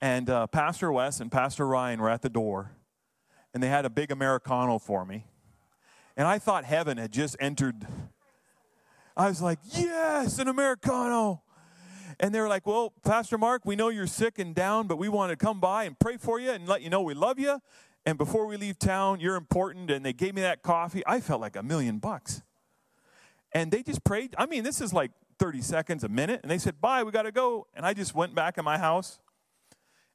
And 0.00 0.30
uh, 0.30 0.46
Pastor 0.46 0.92
Wes 0.92 1.18
and 1.18 1.32
Pastor 1.32 1.66
Ryan 1.66 2.00
were 2.00 2.10
at 2.10 2.22
the 2.22 2.30
door 2.30 2.76
and 3.52 3.60
they 3.60 3.68
had 3.68 3.84
a 3.84 3.90
big 3.90 4.12
Americano 4.12 4.78
for 4.78 5.04
me. 5.04 5.26
And 6.16 6.28
I 6.28 6.38
thought 6.38 6.64
heaven 6.64 6.96
had 6.96 7.12
just 7.12 7.34
entered 7.40 7.84
I 9.18 9.28
was 9.28 9.42
like, 9.42 9.58
yes, 9.72 10.38
an 10.38 10.46
Americano. 10.46 11.42
And 12.20 12.32
they 12.32 12.40
were 12.40 12.48
like, 12.48 12.66
well, 12.66 12.92
Pastor 13.04 13.36
Marc, 13.36 13.66
we 13.66 13.74
know 13.74 13.88
you're 13.88 14.06
sick 14.06 14.38
and 14.38 14.54
down, 14.54 14.86
but 14.86 14.96
we 14.96 15.08
want 15.08 15.30
to 15.30 15.36
come 15.36 15.58
by 15.58 15.84
and 15.84 15.98
pray 15.98 16.16
for 16.16 16.38
you 16.38 16.52
and 16.52 16.68
let 16.68 16.82
you 16.82 16.88
know 16.88 17.02
we 17.02 17.14
love 17.14 17.38
you. 17.38 17.60
And 18.06 18.16
before 18.16 18.46
we 18.46 18.56
leave 18.56 18.78
town, 18.78 19.18
you're 19.18 19.34
important. 19.34 19.90
And 19.90 20.06
they 20.06 20.12
gave 20.12 20.34
me 20.34 20.42
that 20.42 20.62
coffee. 20.62 21.02
I 21.04 21.20
felt 21.20 21.40
like 21.40 21.56
a 21.56 21.64
million 21.64 21.98
bucks. 21.98 22.42
And 23.52 23.72
they 23.72 23.82
just 23.82 24.04
prayed. 24.04 24.36
I 24.38 24.46
mean, 24.46 24.62
this 24.62 24.80
is 24.80 24.92
like 24.92 25.10
30 25.40 25.62
seconds, 25.62 26.04
a 26.04 26.08
minute. 26.08 26.40
And 26.42 26.50
they 26.50 26.58
said, 26.58 26.80
bye, 26.80 27.02
we 27.02 27.10
got 27.10 27.22
to 27.22 27.32
go. 27.32 27.66
And 27.74 27.84
I 27.84 27.94
just 27.94 28.14
went 28.14 28.36
back 28.36 28.56
in 28.56 28.64
my 28.64 28.78
house. 28.78 29.18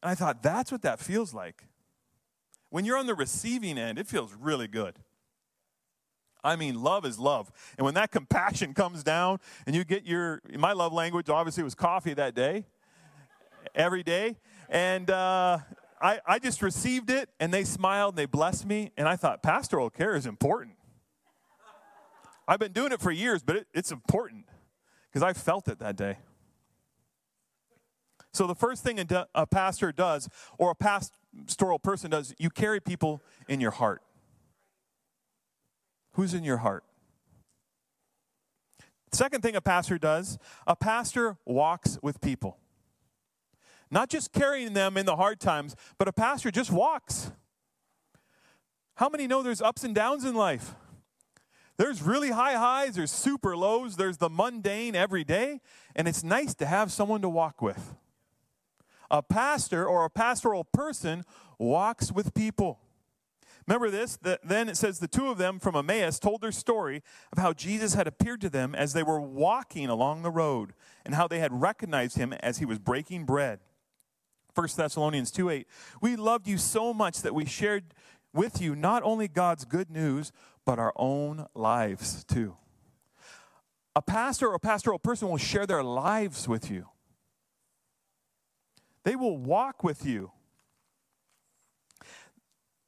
And 0.02 0.10
I 0.10 0.16
thought, 0.16 0.42
that's 0.42 0.72
what 0.72 0.82
that 0.84 1.00
feels 1.00 1.34
like. 1.34 1.66
When 2.70 2.86
you're 2.86 2.98
on 2.98 3.06
the 3.06 3.16
receiving 3.16 3.78
end, 3.78 4.00
it 4.00 4.08
feels 4.08 4.34
really 4.34 4.68
good. 4.68 4.96
I 6.44 6.56
mean, 6.56 6.82
love 6.82 7.06
is 7.06 7.18
love. 7.20 7.52
And 7.78 7.86
when 7.86 7.94
that 7.94 8.12
compassion 8.12 8.74
comes 8.74 9.04
down 9.04 9.40
and 9.66 9.76
you 9.76 9.84
get 9.84 10.06
your, 10.06 10.42
my 10.58 10.74
love 10.74 10.94
language 10.94 11.30
obviously 11.30 11.64
was 11.64 11.76
coffee 11.76 12.14
that 12.14 12.36
day, 12.36 12.66
every 13.74 14.04
day. 14.04 14.38
And 14.70 15.10
uh, 15.10 15.60
I, 16.02 16.20
I 16.26 16.40
just 16.40 16.62
received 16.62 17.10
it 17.10 17.30
and 17.40 17.54
they 17.54 17.64
smiled 17.64 18.14
and 18.14 18.18
they 18.18 18.26
blessed 18.26 18.66
me. 18.66 18.92
And 18.98 19.08
I 19.08 19.16
thought, 19.16 19.42
pastoral 19.42 19.90
care 19.90 20.16
is 20.16 20.26
important. 20.26 20.76
I've 22.48 22.60
been 22.60 22.74
doing 22.74 22.92
it 22.92 23.00
for 23.00 23.12
years, 23.12 23.42
but 23.42 23.56
it, 23.56 23.68
it's 23.74 23.92
important 23.92 24.46
because 25.10 25.24
I 25.24 25.34
felt 25.34 25.68
it 25.68 25.80
that 25.80 25.96
day. 25.96 26.18
So, 28.34 28.48
the 28.48 28.56
first 28.56 28.84
thing 28.84 29.00
a 29.36 29.46
pastor 29.46 29.92
does, 29.92 30.28
or 30.58 30.72
a 30.72 30.76
pastoral 30.76 31.78
person 31.78 32.10
does, 32.10 32.34
you 32.40 32.50
carry 32.50 32.80
people 32.80 33.22
in 33.48 33.62
your 33.62 33.72
heart. 33.72 34.02
Who's 36.14 36.34
in 36.34 36.44
your 36.44 36.58
heart? 36.58 36.84
Second 39.12 39.42
thing 39.42 39.56
a 39.56 39.62
pastor 39.62 39.98
does, 40.00 40.40
a 40.66 40.76
pastor 40.76 41.38
walks 41.46 42.00
with 42.02 42.20
people. 42.22 42.58
Not 43.92 44.10
just 44.10 44.34
carrying 44.34 44.74
them 44.74 44.98
in 44.98 45.06
the 45.06 45.16
hard 45.16 45.40
times, 45.40 45.76
but 46.00 46.08
a 46.08 46.14
pastor 46.14 46.50
just 46.50 46.72
walks. 46.72 47.32
How 48.96 49.10
many 49.10 49.28
know 49.28 49.44
there's 49.44 49.62
ups 49.62 49.84
and 49.84 49.94
downs 49.94 50.26
in 50.26 50.34
life? 50.34 50.74
There's 51.78 52.02
really 52.02 52.30
high 52.30 52.54
highs, 52.54 52.96
there's 52.96 53.12
super 53.12 53.58
lows, 53.58 53.96
there's 53.96 54.18
the 54.18 54.30
mundane 54.30 54.96
every 54.96 55.24
day, 55.24 55.62
and 55.96 56.08
it's 56.08 56.24
nice 56.24 56.54
to 56.56 56.66
have 56.66 56.92
someone 56.92 57.22
to 57.22 57.30
walk 57.30 57.62
with. 57.62 57.96
A 59.10 59.22
pastor 59.22 59.86
or 59.86 60.06
a 60.06 60.10
pastoral 60.10 60.64
person 60.64 61.24
walks 61.58 62.12
with 62.12 62.34
people. 62.34 62.80
Remember 63.68 63.90
this? 63.90 64.18
The, 64.18 64.40
then 64.44 64.68
it 64.68 64.78
says 64.78 65.00
the 65.00 65.08
two 65.08 65.30
of 65.30 65.38
them 65.38 65.60
from 65.60 65.76
Emmaus 65.76 66.20
told 66.20 66.42
their 66.42 66.52
story 66.52 67.02
of 67.32 67.42
how 67.42 67.54
Jesus 67.54 67.94
had 67.94 68.08
appeared 68.08 68.42
to 68.42 68.50
them 68.50 68.76
as 68.76 68.94
they 68.94 69.04
were 69.04 69.22
walking 69.22 69.88
along 69.88 70.22
the 70.22 70.32
road 70.32 70.74
and 71.06 71.16
how 71.16 71.28
they 71.28 71.40
had 71.40 71.62
recognized 71.62 72.18
him 72.18 72.34
as 72.34 72.58
he 72.58 72.66
was 72.66 72.80
breaking 72.80 73.26
bread. 73.26 73.60
1 74.56 74.68
Thessalonians 74.76 75.32
2 75.32 75.50
8. 75.50 75.68
We 76.02 76.16
loved 76.16 76.48
you 76.48 76.58
so 76.58 76.94
much 76.94 77.22
that 77.22 77.34
we 77.34 77.46
shared 77.46 77.94
with 78.34 78.62
you 78.62 78.76
not 78.76 79.04
only 79.04 79.28
God's 79.28 79.66
good 79.66 79.90
news, 79.90 80.32
but 80.66 80.80
our 80.80 80.94
own 80.96 81.48
lives 81.54 82.24
too. 82.24 82.58
A 83.96 84.02
pastor 84.02 84.50
or 84.50 84.56
a 84.56 84.60
pastoral 84.60 85.00
person 85.00 85.30
will 85.30 85.38
share 85.38 85.68
their 85.68 85.84
lives 85.84 86.48
with 86.48 86.70
you, 86.70 86.88
they 89.04 89.16
will 89.16 89.38
walk 89.38 89.84
with 89.84 90.06
you. 90.06 90.32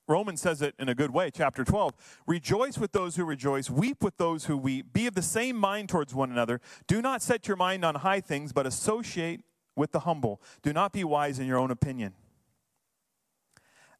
Romans 0.07 0.41
says 0.41 0.61
it 0.61 0.75
in 0.77 0.87
a 0.87 0.95
good 0.95 1.11
way, 1.11 1.31
chapter 1.31 1.63
12. 1.63 1.93
Rejoice 2.27 2.77
with 2.77 2.91
those 2.91 3.15
who 3.15 3.25
rejoice, 3.25 3.69
weep 3.69 4.03
with 4.03 4.17
those 4.17 4.45
who 4.45 4.55
weep, 4.55 4.93
be 4.93 5.07
of 5.07 5.15
the 5.15 5.21
same 5.21 5.55
mind 5.55 5.89
towards 5.89 6.13
one 6.13 6.31
another. 6.31 6.61
Do 6.87 7.01
not 7.01 7.21
set 7.21 7.47
your 7.47 7.57
mind 7.57 7.83
on 7.83 7.95
high 7.95 8.21
things, 8.21 8.53
but 8.53 8.67
associate 8.67 9.41
with 9.75 9.91
the 9.91 10.01
humble. 10.01 10.41
Do 10.61 10.73
not 10.73 10.93
be 10.93 11.03
wise 11.03 11.39
in 11.39 11.47
your 11.47 11.57
own 11.57 11.71
opinion. 11.71 12.13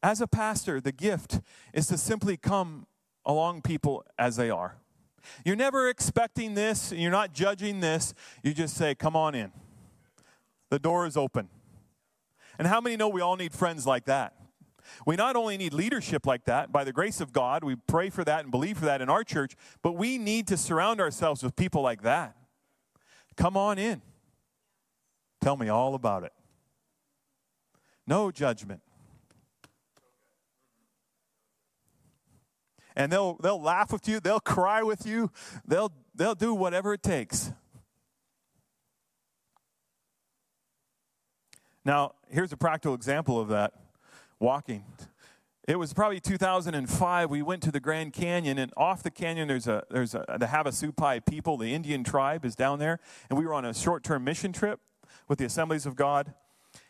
As 0.04 0.22
a 0.22 0.28
pastor, 0.28 0.80
the 0.80 0.92
gift 0.92 1.42
is 1.74 1.88
to 1.88 1.98
simply 1.98 2.38
come 2.38 2.86
along 3.26 3.64
people 3.64 4.06
as 4.20 4.36
they 4.36 4.52
are. 4.52 4.78
You're 5.44 5.56
never 5.56 5.90
expecting 5.90 6.54
this, 6.54 6.92
you're 6.92 7.10
not 7.10 7.34
judging 7.34 7.80
this. 7.80 8.14
You 8.44 8.54
just 8.54 8.76
say, 8.76 8.94
Come 8.94 9.16
on 9.16 9.34
in. 9.34 9.52
The 10.70 10.78
door 10.78 11.08
is 11.08 11.18
open. 11.18 11.50
And 12.60 12.68
how 12.68 12.80
many 12.80 12.96
know 12.96 13.10
we 13.10 13.22
all 13.22 13.36
need 13.36 13.54
friends 13.54 13.88
like 13.88 14.06
that? 14.06 14.36
We 15.06 15.16
not 15.16 15.36
only 15.36 15.58
need 15.58 15.74
leadership 15.74 16.26
like 16.26 16.46
that, 16.46 16.72
by 16.72 16.84
the 16.84 16.94
grace 16.94 17.22
of 17.22 17.34
God, 17.34 17.64
we 17.64 17.76
pray 17.76 18.10
for 18.10 18.24
that 18.24 18.42
and 18.42 18.52
believe 18.52 18.78
for 18.78 18.86
that 18.86 19.02
in 19.02 19.10
our 19.10 19.24
church, 19.24 19.56
but 19.82 19.94
we 19.94 20.18
need 20.18 20.48
to 20.48 20.58
surround 20.58 21.00
ourselves 21.00 21.44
with 21.44 21.56
people 21.56 21.82
like 21.82 22.02
that. 22.04 22.36
Come 23.36 23.58
on 23.58 23.78
in. 23.78 24.02
Tell 25.42 25.58
me 25.58 25.70
all 25.70 25.96
about 25.96 26.24
it. 26.24 26.34
No 28.08 28.32
judgment. 28.32 28.82
And 32.96 33.12
they'll, 33.12 33.36
they'll 33.36 33.62
laugh 33.62 33.92
with 33.92 34.08
you, 34.08 34.20
they'll 34.20 34.40
cry 34.40 34.82
with 34.82 35.06
you, 35.06 35.32
they'll, 35.68 35.92
they'll 36.16 36.36
do 36.36 36.54
whatever 36.54 36.94
it 36.94 37.04
takes. 37.04 37.52
Now, 41.84 42.14
here's 42.30 42.52
a 42.52 42.58
practical 42.58 42.96
example 42.96 43.40
of 43.40 43.50
that 43.50 43.74
walking. 44.40 44.84
It 45.68 45.80
was 45.80 45.94
probably 45.94 46.20
2005. 46.20 47.30
We 47.30 47.42
went 47.42 47.64
to 47.64 47.72
the 47.72 47.80
Grand 47.80 48.14
Canyon, 48.14 48.60
and 48.60 48.72
off 48.78 49.02
the 49.02 49.10
canyon, 49.10 49.48
there's 49.48 49.68
a 49.68 49.84
there's 49.90 50.14
a, 50.14 50.24
the 50.40 50.46
Havasupai 50.46 51.26
people, 51.26 51.58
the 51.58 51.74
Indian 51.74 52.04
tribe, 52.04 52.46
is 52.46 52.56
down 52.56 52.78
there, 52.78 53.00
and 53.30 53.40
we 53.40 53.48
were 53.48 53.54
on 53.54 53.66
a 53.66 53.74
short-term 53.74 54.24
mission 54.24 54.54
trip 54.54 54.80
with 55.28 55.40
the 55.40 55.46
Assemblies 55.46 55.88
of 55.88 55.96
God, 55.96 56.36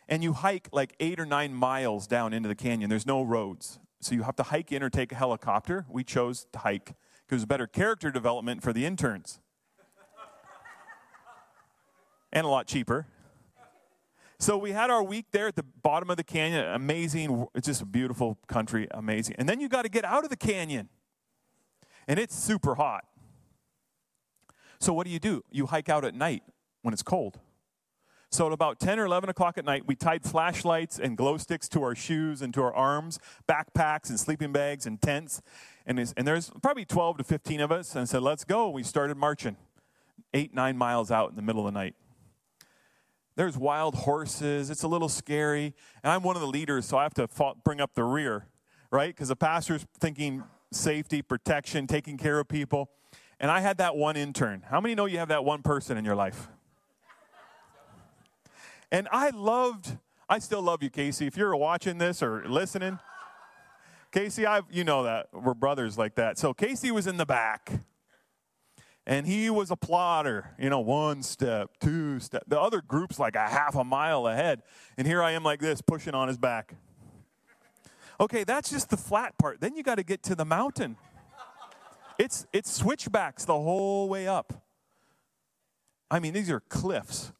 and 0.08 0.22
you 0.22 0.34
hike 0.34 0.68
like 0.72 0.94
eight 1.00 1.18
or 1.18 1.24
nine 1.24 1.54
miles 1.54 2.06
down 2.06 2.34
into 2.34 2.50
the 2.50 2.54
canyon. 2.54 2.90
There's 2.90 3.06
no 3.06 3.22
roads, 3.22 3.78
so 4.00 4.14
you 4.14 4.24
have 4.24 4.36
to 4.36 4.42
hike 4.42 4.72
in 4.72 4.82
or 4.82 4.90
take 4.90 5.10
a 5.10 5.14
helicopter. 5.14 5.86
We 5.88 6.04
chose 6.04 6.46
to 6.52 6.58
hike 6.58 6.84
because 6.84 7.30
it 7.30 7.34
was 7.36 7.44
better 7.46 7.66
character 7.66 8.10
development 8.10 8.62
for 8.62 8.74
the 8.74 8.84
interns, 8.84 9.40
and 12.30 12.44
a 12.44 12.48
lot 12.50 12.66
cheaper. 12.66 13.06
So 14.38 14.58
we 14.58 14.72
had 14.72 14.90
our 14.90 15.02
week 15.02 15.26
there 15.32 15.48
at 15.48 15.56
the 15.56 15.62
bottom 15.62 16.10
of 16.10 16.16
the 16.16 16.24
canyon. 16.24 16.66
Amazing. 16.66 17.46
It's 17.54 17.66
just 17.66 17.80
a 17.80 17.86
beautiful 17.86 18.38
country. 18.46 18.86
Amazing. 18.90 19.36
And 19.38 19.48
then 19.48 19.60
you 19.60 19.68
got 19.68 19.82
to 19.82 19.88
get 19.88 20.04
out 20.04 20.24
of 20.24 20.30
the 20.30 20.36
canyon. 20.36 20.88
And 22.06 22.18
it's 22.18 22.34
super 22.34 22.74
hot. 22.74 23.04
So 24.78 24.92
what 24.92 25.06
do 25.06 25.12
you 25.12 25.18
do? 25.18 25.42
You 25.50 25.66
hike 25.66 25.88
out 25.88 26.04
at 26.04 26.14
night 26.14 26.42
when 26.82 26.92
it's 26.92 27.02
cold. 27.02 27.40
So 28.30 28.46
at 28.48 28.52
about 28.52 28.78
10 28.78 28.98
or 28.98 29.06
11 29.06 29.30
o'clock 29.30 29.56
at 29.56 29.64
night, 29.64 29.84
we 29.86 29.94
tied 29.94 30.22
flashlights 30.22 30.98
and 30.98 31.16
glow 31.16 31.38
sticks 31.38 31.68
to 31.70 31.82
our 31.82 31.94
shoes 31.94 32.42
and 32.42 32.52
to 32.54 32.62
our 32.62 32.74
arms, 32.74 33.18
backpacks 33.48 34.10
and 34.10 34.20
sleeping 34.20 34.52
bags 34.52 34.84
and 34.84 35.00
tents. 35.00 35.40
And, 35.86 35.98
and 35.98 36.26
there's 36.28 36.50
probably 36.62 36.84
12 36.84 37.18
to 37.18 37.24
15 37.24 37.60
of 37.60 37.72
us 37.72 37.94
and 37.94 38.08
said, 38.08 38.22
let's 38.22 38.44
go. 38.44 38.68
We 38.68 38.82
started 38.82 39.16
marching 39.16 39.56
eight, 40.34 40.52
nine 40.52 40.76
miles 40.76 41.10
out 41.10 41.30
in 41.30 41.36
the 41.36 41.42
middle 41.42 41.66
of 41.66 41.72
the 41.72 41.78
night. 41.78 41.94
There's 43.36 43.56
wild 43.56 43.94
horses. 43.94 44.70
It's 44.70 44.82
a 44.82 44.88
little 44.88 45.08
scary. 45.08 45.74
And 46.02 46.10
I'm 46.12 46.22
one 46.22 46.36
of 46.36 46.42
the 46.42 46.48
leaders, 46.48 46.86
so 46.86 46.96
I 46.96 47.02
have 47.02 47.14
to 47.14 47.28
bring 47.64 47.80
up 47.80 47.94
the 47.94 48.04
rear, 48.04 48.46
right? 48.90 49.14
Because 49.14 49.28
the 49.28 49.36
pastor's 49.36 49.86
thinking 50.00 50.42
safety, 50.72 51.22
protection, 51.22 51.86
taking 51.86 52.16
care 52.16 52.40
of 52.40 52.48
people. 52.48 52.90
And 53.38 53.50
I 53.50 53.60
had 53.60 53.78
that 53.78 53.94
one 53.94 54.16
intern. 54.16 54.64
How 54.70 54.80
many 54.80 54.94
know 54.94 55.04
you 55.04 55.18
have 55.18 55.28
that 55.28 55.44
one 55.44 55.62
person 55.62 55.98
in 55.98 56.04
your 56.04 56.16
life? 56.16 56.48
And 58.90 59.08
I 59.12 59.30
loved, 59.30 59.98
I 60.28 60.38
still 60.38 60.62
love 60.62 60.82
you, 60.82 60.90
Casey. 60.90 61.26
If 61.26 61.36
you're 61.36 61.54
watching 61.54 61.98
this 61.98 62.22
or 62.22 62.48
listening, 62.48 62.98
Casey, 64.12 64.46
I've 64.46 64.64
you 64.70 64.84
know 64.84 65.02
that. 65.02 65.28
We're 65.32 65.52
brothers 65.52 65.98
like 65.98 66.14
that. 66.14 66.38
So 66.38 66.54
Casey 66.54 66.90
was 66.90 67.06
in 67.06 67.18
the 67.18 67.26
back 67.26 67.72
and 69.06 69.26
he 69.26 69.48
was 69.50 69.70
a 69.70 69.76
plotter, 69.76 70.50
you 70.58 70.68
know, 70.68 70.80
one 70.80 71.22
step, 71.22 71.70
two 71.80 72.18
step. 72.18 72.42
The 72.46 72.60
other 72.60 72.82
group's 72.82 73.18
like 73.18 73.36
a 73.36 73.48
half 73.48 73.76
a 73.76 73.84
mile 73.84 74.26
ahead, 74.26 74.62
and 74.96 75.06
here 75.06 75.22
I 75.22 75.32
am 75.32 75.44
like 75.44 75.60
this, 75.60 75.80
pushing 75.80 76.14
on 76.14 76.28
his 76.28 76.38
back. 76.38 76.74
Okay, 78.18 78.44
that's 78.44 78.70
just 78.70 78.90
the 78.90 78.96
flat 78.96 79.38
part. 79.38 79.60
Then 79.60 79.76
you 79.76 79.82
got 79.82 79.96
to 79.96 80.02
get 80.02 80.22
to 80.24 80.34
the 80.34 80.44
mountain. 80.44 80.96
It's 82.18 82.46
it's 82.52 82.72
switchbacks 82.72 83.44
the 83.44 83.54
whole 83.54 84.08
way 84.08 84.26
up. 84.26 84.64
I 86.10 86.18
mean, 86.18 86.32
these 86.32 86.50
are 86.50 86.60
cliffs. 86.60 87.32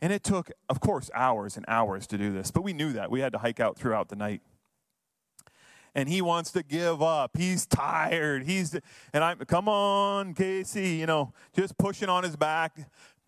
And 0.00 0.12
it 0.12 0.24
took, 0.24 0.50
of 0.68 0.80
course, 0.80 1.10
hours 1.14 1.56
and 1.56 1.64
hours 1.68 2.08
to 2.08 2.18
do 2.18 2.32
this, 2.32 2.50
but 2.50 2.62
we 2.62 2.72
knew 2.72 2.92
that. 2.92 3.08
We 3.08 3.20
had 3.20 3.32
to 3.34 3.38
hike 3.38 3.60
out 3.60 3.78
throughout 3.78 4.08
the 4.08 4.16
night 4.16 4.42
and 5.94 6.08
he 6.08 6.22
wants 6.22 6.50
to 6.52 6.62
give 6.62 7.02
up. 7.02 7.36
He's 7.36 7.66
tired. 7.66 8.44
He's 8.44 8.78
and 9.12 9.24
I'm 9.24 9.38
come 9.38 9.68
on, 9.68 10.34
Casey, 10.34 10.90
you 10.90 11.06
know, 11.06 11.32
just 11.54 11.76
pushing 11.78 12.08
on 12.08 12.24
his 12.24 12.36
back, 12.36 12.78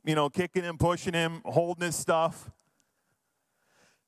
you 0.05 0.15
know, 0.15 0.29
kicking 0.29 0.65
him, 0.65 0.79
pushing 0.79 1.15
him, 1.15 1.43
holding 1.45 1.85
his 1.85 1.97
stuff. 1.97 2.51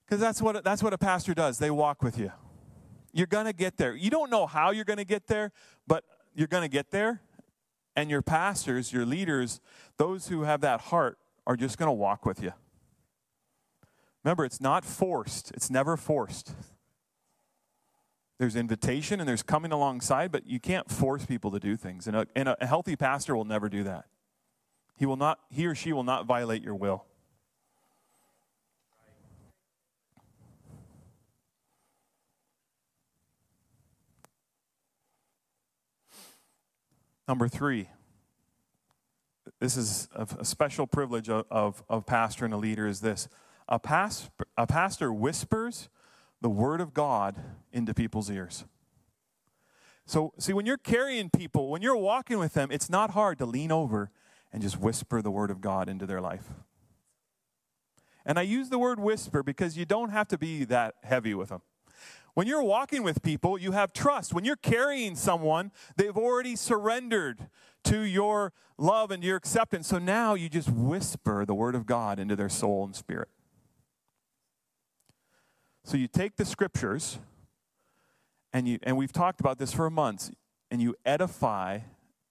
Cuz 0.09 0.21
that's 0.21 0.41
what 0.41 0.65
that's 0.65 0.83
what 0.83 0.93
a 0.93 0.99
pastor 0.99 1.35
does. 1.35 1.59
They 1.59 1.71
walk 1.71 2.03
with 2.03 2.19
you. 2.19 2.33
You're 3.13 3.27
going 3.27 3.47
to 3.47 3.55
get 3.55 3.79
there. 3.79 3.97
You 3.97 4.11
don't 4.11 4.31
know 4.31 4.47
how 4.47 4.73
you're 4.73 4.85
going 4.85 4.99
to 4.99 5.05
get 5.05 5.27
there, 5.27 5.51
but 5.87 6.05
you're 6.35 6.49
going 6.49 6.63
to 6.63 6.69
get 6.69 6.91
there. 6.91 7.23
And 7.97 8.11
your 8.11 8.21
pastors, 8.21 8.93
your 8.93 9.07
leaders, 9.07 9.59
those 9.97 10.29
who 10.29 10.43
have 10.43 10.61
that 10.61 10.83
heart 10.83 11.19
are 11.47 11.57
just 11.57 11.79
going 11.79 11.89
to 11.89 11.95
walk 11.95 12.27
with 12.27 12.43
you. 12.43 12.53
Remember, 14.23 14.45
it's 14.45 14.61
not 14.61 14.85
forced, 14.85 15.51
it's 15.53 15.71
never 15.71 15.97
forced. 15.97 16.55
There's 18.39 18.57
invitation 18.57 19.21
and 19.21 19.29
there's 19.29 19.43
coming 19.43 19.73
alongside, 19.73 20.31
but 20.31 20.47
you 20.47 20.61
can't 20.61 20.91
force 20.91 21.25
people 21.25 21.51
to 21.53 21.61
do 21.61 21.77
things. 21.77 22.07
And 22.07 22.17
a, 22.17 22.27
and 22.37 22.49
a 22.49 22.67
healthy 22.67 22.95
pastor 22.95 23.35
will 23.35 23.47
never 23.47 23.69
do 23.69 23.83
that. 23.85 24.07
He 24.99 25.07
will 25.07 25.17
not, 25.17 25.41
he 25.51 25.67
or 25.67 25.75
she 25.75 25.93
will 25.93 26.05
not 26.05 26.27
violate 26.27 26.63
your 26.63 26.75
will. 26.75 27.05
Number 37.29 37.49
three, 37.49 37.89
this 39.59 39.77
is 39.77 40.09
a, 40.15 40.27
a 40.39 40.45
special 40.45 40.87
privilege 40.87 41.29
of, 41.29 41.45
of, 41.51 41.83
of, 41.89 42.07
pastor 42.07 42.45
and 42.45 42.55
a 42.55 42.57
leader 42.57 42.87
is 42.87 43.01
this. 43.01 43.29
A, 43.69 43.79
pas, 43.79 44.31
a 44.57 44.67
pastor 44.67 45.13
whispers 45.13 45.89
the 46.47 46.51
word 46.51 46.81
of 46.81 46.95
God 46.95 47.35
into 47.73 47.93
people's 47.93 48.31
ears. 48.31 48.67
So, 50.05 50.33
see, 50.39 50.53
when 50.53 50.65
you're 50.65 50.77
carrying 50.77 51.29
people, 51.29 51.71
when 51.71 51.83
you're 51.83 51.97
walking 51.97 52.39
with 52.39 52.55
them, 52.55 52.69
it's 52.71 52.89
not 52.89 53.11
hard 53.11 53.37
to 53.39 53.45
lean 53.45 53.73
over 53.73 54.13
and 54.53 54.63
just 54.63 54.79
whisper 54.79 55.21
the 55.21 55.33
word 55.33 55.51
of 55.51 55.61
God 55.61 55.89
into 55.89 56.07
their 56.07 56.21
life. 56.21 56.53
And 58.25 58.39
I 58.39 58.43
use 58.43 58.69
the 58.69 58.79
word 58.79 59.01
whisper 59.01 59.43
because 59.43 59.77
you 59.77 59.85
don't 59.85 60.11
have 60.11 60.29
to 60.29 60.39
be 60.39 60.65
that 60.67 60.95
heavy 61.03 61.35
with 61.35 61.49
them. 61.49 61.63
When 62.35 62.47
you're 62.47 62.63
walking 62.63 63.03
with 63.03 63.25
people, 63.25 63.59
you 63.59 63.73
have 63.73 63.93
trust. 63.93 64.33
When 64.33 64.45
you're 64.45 64.55
carrying 64.55 65.17
someone, 65.17 65.73
they've 65.97 66.17
already 66.17 66.55
surrendered 66.55 67.49
to 67.83 68.03
your 68.03 68.53
love 68.79 69.11
and 69.11 69.25
your 69.25 69.35
acceptance. 69.35 69.89
So 69.89 69.99
now 69.99 70.35
you 70.35 70.49
just 70.49 70.71
whisper 70.71 71.45
the 71.45 71.55
word 71.55 71.75
of 71.75 71.87
God 71.87 72.21
into 72.21 72.37
their 72.37 72.49
soul 72.49 72.85
and 72.85 72.95
spirit. 72.95 73.31
So 75.87 75.97
you 75.97 76.09
take 76.09 76.35
the 76.35 76.45
scriptures, 76.45 77.21
and, 78.53 78.67
you, 78.67 78.81
and 78.83 78.97
we've 78.97 79.13
talked 79.13 79.39
about 79.39 79.59
this 79.59 79.73
for 79.73 79.89
months, 79.89 80.33
and 80.69 80.83
you 80.83 80.97
edify 81.07 81.79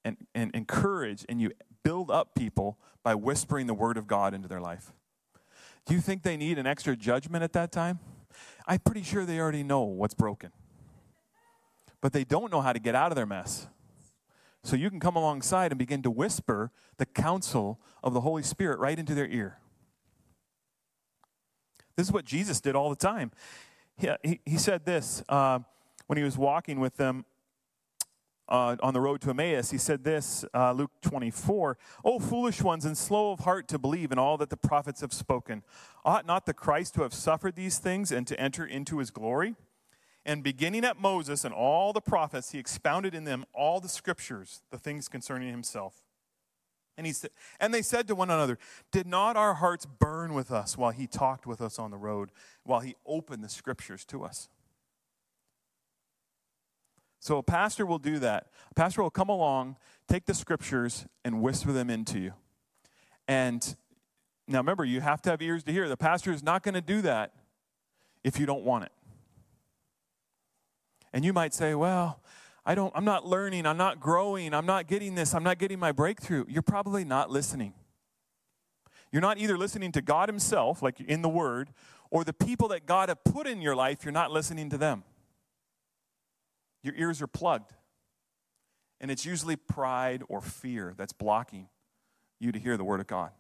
and, 0.04 0.18
and 0.36 0.54
encourage 0.54 1.26
and 1.30 1.40
you 1.40 1.52
build 1.82 2.12
up 2.12 2.36
people 2.36 2.78
by 3.02 3.16
whispering 3.16 3.66
the 3.68 3.74
word 3.74 3.96
of 3.96 4.08
God 4.08 4.34
into 4.34 4.50
their 4.50 4.60
life. 4.60 4.92
Do 5.86 5.94
you 5.94 6.02
think 6.02 6.24
they 6.24 6.36
need 6.36 6.58
an 6.60 6.68
extra 6.68 6.98
judgment 6.98 7.46
at 7.46 7.54
that 7.54 7.72
time? 7.72 8.00
I'm 8.68 8.80
pretty 8.80 9.04
sure 9.04 9.26
they 9.26 9.40
already 9.40 9.64
know 9.64 9.84
what's 9.84 10.16
broken. 10.16 10.52
But 12.02 12.12
they 12.12 12.26
don't 12.26 12.52
know 12.52 12.60
how 12.60 12.74
to 12.74 12.80
get 12.80 12.94
out 12.94 13.14
of 13.14 13.16
their 13.16 13.26
mess. 13.26 13.68
So 14.66 14.76
you 14.76 14.90
can 14.90 15.00
come 15.00 15.16
alongside 15.16 15.72
and 15.72 15.80
begin 15.80 16.02
to 16.02 16.12
whisper 16.12 16.72
the 16.98 17.06
counsel 17.06 17.80
of 18.04 18.14
the 18.14 18.20
Holy 18.20 18.44
Spirit 18.44 18.80
right 18.80 19.00
into 19.00 19.16
their 19.16 19.28
ear. 19.28 19.60
This 21.96 22.08
is 22.08 22.14
what 22.14 22.26
Jesus 22.26 22.62
did 22.62 22.76
all 22.76 22.90
the 22.90 22.96
time. 22.96 23.32
He, 23.98 24.10
he, 24.24 24.40
he 24.46 24.58
said 24.58 24.86
this 24.86 25.24
uh, 25.30 25.60
when 26.08 26.18
he 26.18 26.24
was 26.24 26.38
walking 26.38 26.80
with 26.80 26.98
them 26.98 27.26
uh, 28.48 28.76
on 28.84 28.94
the 28.94 29.02
road 29.02 29.22
to 29.22 29.32
Emmaus, 29.32 29.72
he 29.72 29.78
said 29.78 30.04
this, 30.04 30.46
uh, 30.54 30.72
Luke 30.72 30.92
24, 31.02 31.78
O 32.04 32.20
foolish 32.20 32.62
ones 32.62 32.86
and 32.86 32.98
slow 32.98 33.32
of 33.32 33.40
heart 33.40 33.68
to 33.70 33.80
believe 33.80 34.12
in 34.12 34.20
all 34.20 34.38
that 34.38 34.50
the 34.50 34.58
prophets 34.58 35.02
have 35.02 35.14
spoken. 35.14 35.64
Ought 36.04 36.26
not 36.26 36.46
the 36.46 36.54
Christ 36.54 36.94
to 36.96 37.02
have 37.02 37.14
suffered 37.14 37.56
these 37.56 37.80
things 37.80 38.12
and 38.12 38.28
to 38.28 38.40
enter 38.40 38.66
into 38.66 39.00
his 39.00 39.10
glory? 39.10 39.56
And 40.26 40.44
beginning 40.44 40.86
at 40.86 41.00
Moses 41.00 41.44
and 41.44 41.54
all 41.54 41.94
the 41.94 42.02
prophets, 42.02 42.52
he 42.52 42.60
expounded 42.60 43.14
in 43.14 43.24
them 43.24 43.46
all 43.54 43.80
the 43.80 43.90
scriptures, 43.90 44.62
the 44.72 44.78
things 44.78 45.08
concerning 45.08 45.50
himself. 45.50 46.05
And, 46.98 47.06
he 47.06 47.14
said, 47.14 47.32
and 47.60 47.74
they 47.74 47.82
said 47.82 48.08
to 48.08 48.16
one 48.16 48.30
another, 48.30 48.58
Did 48.92 49.06
not 49.06 49.36
our 49.36 49.56
hearts 49.56 49.86
burn 49.86 50.34
with 50.34 50.52
us 50.52 50.78
while 50.78 50.92
he 50.92 51.08
talked 51.08 51.46
with 51.46 51.62
us 51.62 51.78
on 51.78 51.92
the 51.92 51.98
road, 51.98 52.32
while 52.64 52.80
he 52.80 52.96
opened 53.06 53.44
the 53.44 53.50
scriptures 53.50 54.06
to 54.06 54.24
us? 54.24 54.48
So 57.20 57.38
a 57.38 57.44
pastor 57.44 57.86
will 57.86 57.98
do 57.98 58.20
that. 58.20 58.48
A 58.72 58.74
pastor 58.76 59.02
will 59.02 59.10
come 59.10 59.30
along, 59.30 59.78
take 60.08 60.26
the 60.26 60.34
scriptures, 60.34 61.06
and 61.26 61.42
whisper 61.42 61.74
them 61.74 61.90
into 61.90 62.20
you. 62.20 62.34
And 63.28 63.76
now 64.48 64.60
remember, 64.60 64.86
you 64.86 65.02
have 65.02 65.22
to 65.24 65.32
have 65.32 65.42
ears 65.42 65.64
to 65.64 65.72
hear. 65.72 65.90
The 65.90 65.98
pastor 65.98 66.32
is 66.32 66.44
not 66.44 66.64
going 66.64 66.76
to 66.76 66.82
do 66.82 67.02
that 67.02 67.34
if 68.24 68.40
you 68.40 68.46
don't 68.46 68.64
want 68.64 68.86
it. 68.86 68.92
And 71.14 71.26
you 71.26 71.34
might 71.34 71.54
say, 71.54 71.74
well, 71.74 72.22
I 72.66 72.76
don't, 72.76 72.92
I'm 72.96 73.06
not 73.06 73.28
learning, 73.28 73.66
I'm 73.66 73.78
not 73.78 74.00
growing, 74.00 74.54
I'm 74.54 74.66
not 74.66 74.88
getting 74.88 75.16
this, 75.16 75.34
I'm 75.34 75.44
not 75.44 75.60
getting 75.60 75.80
my 75.80 75.92
breakthrough. 75.92 76.46
You're 76.48 76.64
probably 76.64 77.06
not 77.06 77.30
listening. 77.30 77.74
You're 79.12 79.22
not 79.22 79.38
either 79.38 79.58
listening 79.58 79.92
to 79.94 80.02
God 80.02 80.30
Himself, 80.30 80.82
like 80.82 81.00
in 81.00 81.22
the 81.22 81.30
Word, 81.30 81.70
or 82.10 82.24
the 82.24 82.34
people 82.34 82.68
that 82.70 82.86
God 82.86 83.10
have 83.10 83.24
put 83.24 83.48
in 83.48 83.62
your 83.62 83.76
life, 83.76 84.04
you're 84.04 84.12
not 84.12 84.32
listening 84.32 84.70
to 84.72 84.78
them 84.78 85.04
your 86.86 86.94
ears 86.96 87.22
are 87.22 87.28
plugged. 87.28 87.74
And 89.02 89.12
it's 89.12 89.26
usually 89.26 89.56
pride 89.56 90.24
or 90.30 90.40
fear 90.40 90.94
that's 90.96 91.12
blocking 91.12 91.68
you 92.40 92.52
to 92.52 92.60
hear 92.60 92.78
the 92.78 92.84
Word 92.84 93.00
of 93.00 93.08
God. 93.08 93.32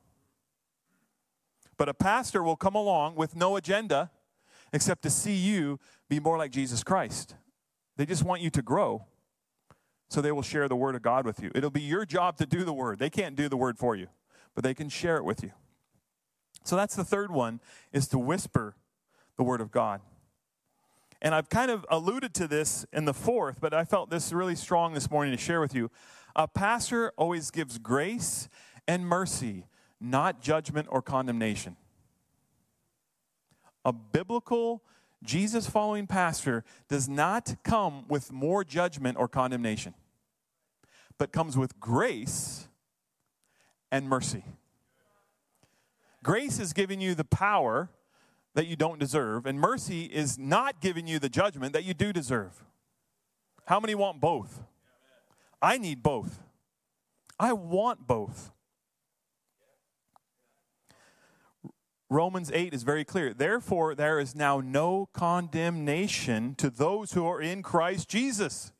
But 1.77 1.88
a 1.88 1.93
pastor 1.93 2.43
will 2.43 2.55
come 2.55 2.75
along 2.75 3.15
with 3.15 3.35
no 3.35 3.55
agenda 3.55 4.11
except 4.73 5.03
to 5.03 5.09
see 5.09 5.35
you 5.35 5.79
be 6.09 6.19
more 6.19 6.38
like 6.38 6.51
Jesus 6.51 6.83
Christ. 6.83 7.35
They 7.97 8.05
just 8.05 8.23
want 8.23 8.41
you 8.41 8.49
to 8.49 8.61
grow, 8.61 9.05
so 10.09 10.21
they 10.21 10.31
will 10.31 10.41
share 10.41 10.67
the 10.67 10.75
Word 10.75 10.95
of 10.95 11.01
God 11.01 11.25
with 11.25 11.41
you. 11.41 11.51
It'll 11.55 11.69
be 11.69 11.81
your 11.81 12.05
job 12.05 12.37
to 12.37 12.45
do 12.45 12.63
the 12.63 12.73
Word. 12.73 12.99
They 12.99 13.09
can't 13.09 13.35
do 13.35 13.49
the 13.49 13.57
Word 13.57 13.77
for 13.77 13.95
you, 13.95 14.07
but 14.53 14.63
they 14.63 14.73
can 14.73 14.89
share 14.89 15.17
it 15.17 15.23
with 15.23 15.43
you. 15.43 15.51
So 16.63 16.75
that's 16.75 16.95
the 16.95 17.03
third 17.03 17.31
one, 17.31 17.59
is 17.91 18.07
to 18.09 18.17
whisper 18.17 18.75
the 19.37 19.43
Word 19.43 19.61
of 19.61 19.71
God. 19.71 20.01
And 21.21 21.33
I've 21.33 21.49
kind 21.49 21.71
of 21.71 21.85
alluded 21.89 22.33
to 22.35 22.47
this 22.47 22.85
in 22.93 23.05
the 23.05 23.13
fourth, 23.13 23.59
but 23.59 23.73
I 23.73 23.83
felt 23.83 24.09
this 24.09 24.31
really 24.31 24.55
strong 24.55 24.93
this 24.93 25.09
morning 25.09 25.35
to 25.35 25.41
share 25.41 25.59
with 25.59 25.73
you. 25.73 25.89
A 26.35 26.47
pastor 26.47 27.13
always 27.17 27.49
gives 27.51 27.77
grace 27.77 28.49
and 28.87 29.07
mercy, 29.07 29.65
not 29.99 30.41
judgment 30.41 30.87
or 30.91 31.01
condemnation. 31.01 31.77
A 33.83 33.93
biblical, 33.93 34.83
Jesus 35.25 35.67
following 35.67 36.07
pastor 36.07 36.63
does 36.88 37.09
not 37.09 37.55
come 37.63 38.05
with 38.07 38.31
more 38.31 38.63
judgment 38.63 39.17
or 39.17 39.27
condemnation, 39.27 39.93
but 41.17 41.31
comes 41.31 41.57
with 41.57 41.79
grace 41.79 42.67
and 43.91 44.07
mercy. 44.07 44.43
Grace 46.23 46.59
is 46.59 46.73
giving 46.73 47.01
you 47.01 47.13
the 47.13 47.23
power 47.23 47.89
that 48.55 48.67
you 48.67 48.75
don't 48.75 48.99
deserve, 48.99 49.45
and 49.45 49.59
mercy 49.59 50.05
is 50.05 50.39
not 50.39 50.81
giving 50.81 51.07
you 51.07 51.19
the 51.19 51.29
judgment 51.29 51.73
that 51.73 51.83
you 51.83 51.93
do 51.93 52.11
deserve. 52.11 52.63
How 53.65 53.79
many 53.79 53.95
want 53.95 54.21
both? 54.21 54.63
I 55.61 55.77
need 55.77 56.01
both. 56.01 56.39
I 57.39 57.53
want 57.53 58.07
both. 58.07 58.51
Romans 62.09 62.51
8 62.53 62.73
is 62.73 62.83
very 62.83 63.03
clear. 63.03 63.33
Therefore, 63.33 63.95
there 63.95 64.19
is 64.19 64.35
now 64.35 64.59
no 64.59 65.09
condemnation 65.11 66.53
to 66.55 66.69
those 66.69 67.13
who 67.13 67.25
are 67.25 67.41
in 67.41 67.63
Christ 67.63 68.07
Jesus. 68.09 68.71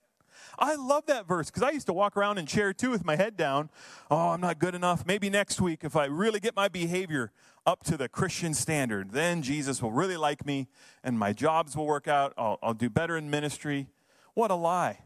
I 0.58 0.76
love 0.76 1.08
that 1.08 1.28
verse 1.28 1.50
because 1.50 1.64
I 1.64 1.72
used 1.72 1.88
to 1.88 1.94
walk 1.94 2.16
around 2.16 2.38
in 2.38 2.46
chair 2.46 2.72
two 2.72 2.92
with 2.92 3.04
my 3.04 3.16
head 3.16 3.36
down. 3.36 3.70
Oh, 4.10 4.30
I'm 4.30 4.42
not 4.42 4.60
good 4.60 4.76
enough. 4.76 5.06
Maybe 5.06 5.30
next 5.30 5.60
week, 5.60 5.84
if 5.84 5.96
I 5.96 6.06
really 6.06 6.40
get 6.40 6.56
my 6.56 6.68
behavior 6.68 7.32
up 7.66 7.84
to 7.86 7.98
the 7.98 8.08
Christian 8.08 8.54
standard, 8.54 9.12
then 9.12 9.42
Jesus 9.42 9.82
will 9.82 9.92
really 9.92 10.18
like 10.18 10.46
me 10.46 10.68
and 11.04 11.18
my 11.20 11.34
jobs 11.34 11.76
will 11.76 11.88
work 11.88 12.08
out. 12.08 12.34
I'll, 12.38 12.60
I'll 12.62 12.74
do 12.74 12.90
better 12.90 13.18
in 13.18 13.30
ministry. 13.30 13.88
What 14.34 14.52
a 14.52 14.56
lie. 14.56 15.00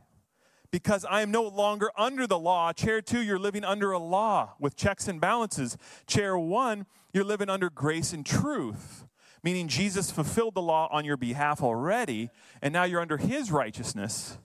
Because 0.72 1.04
I 1.06 1.22
am 1.22 1.32
no 1.32 1.44
longer 1.44 1.90
under 1.98 2.28
the 2.28 2.38
law. 2.38 2.72
Chair 2.74 3.02
two, 3.02 3.22
you're 3.22 3.40
living 3.40 3.64
under 3.64 3.92
a 3.92 3.98
law 3.98 4.54
with 4.60 4.76
checks 4.76 5.08
and 5.08 5.20
balances. 5.20 5.78
Chair 6.06 6.38
one, 6.38 6.86
you're 7.14 7.24
living 7.24 7.50
under 7.50 7.70
grace 7.70 8.14
and 8.14 8.26
truth 8.26 9.06
meaning 9.44 9.68
Jesus 9.68 10.12
fulfilled 10.12 10.56
the 10.56 10.62
law 10.62 10.88
on 10.92 11.06
your 11.06 11.18
behalf 11.18 11.62
already, 11.62 12.30
and 12.62 12.74
now 12.74 12.84
you're 12.84 13.02
under 13.02 13.18
his 13.18 13.52
righteousness 13.52 14.38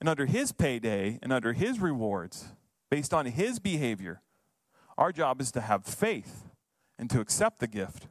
and 0.00 0.08
under 0.08 0.26
his 0.26 0.52
payday 0.52 1.18
and 1.22 1.32
under 1.32 1.52
his 1.52 1.80
rewards 1.80 2.48
based 2.90 3.14
on 3.14 3.26
his 3.26 3.58
behavior. 3.58 4.22
Our 4.96 5.12
job 5.12 5.40
is 5.40 5.52
to 5.52 5.60
have 5.60 5.84
faith 5.84 6.48
and 6.98 7.08
to 7.10 7.20
accept 7.20 7.60
the 7.60 7.68
gift. 7.68 8.08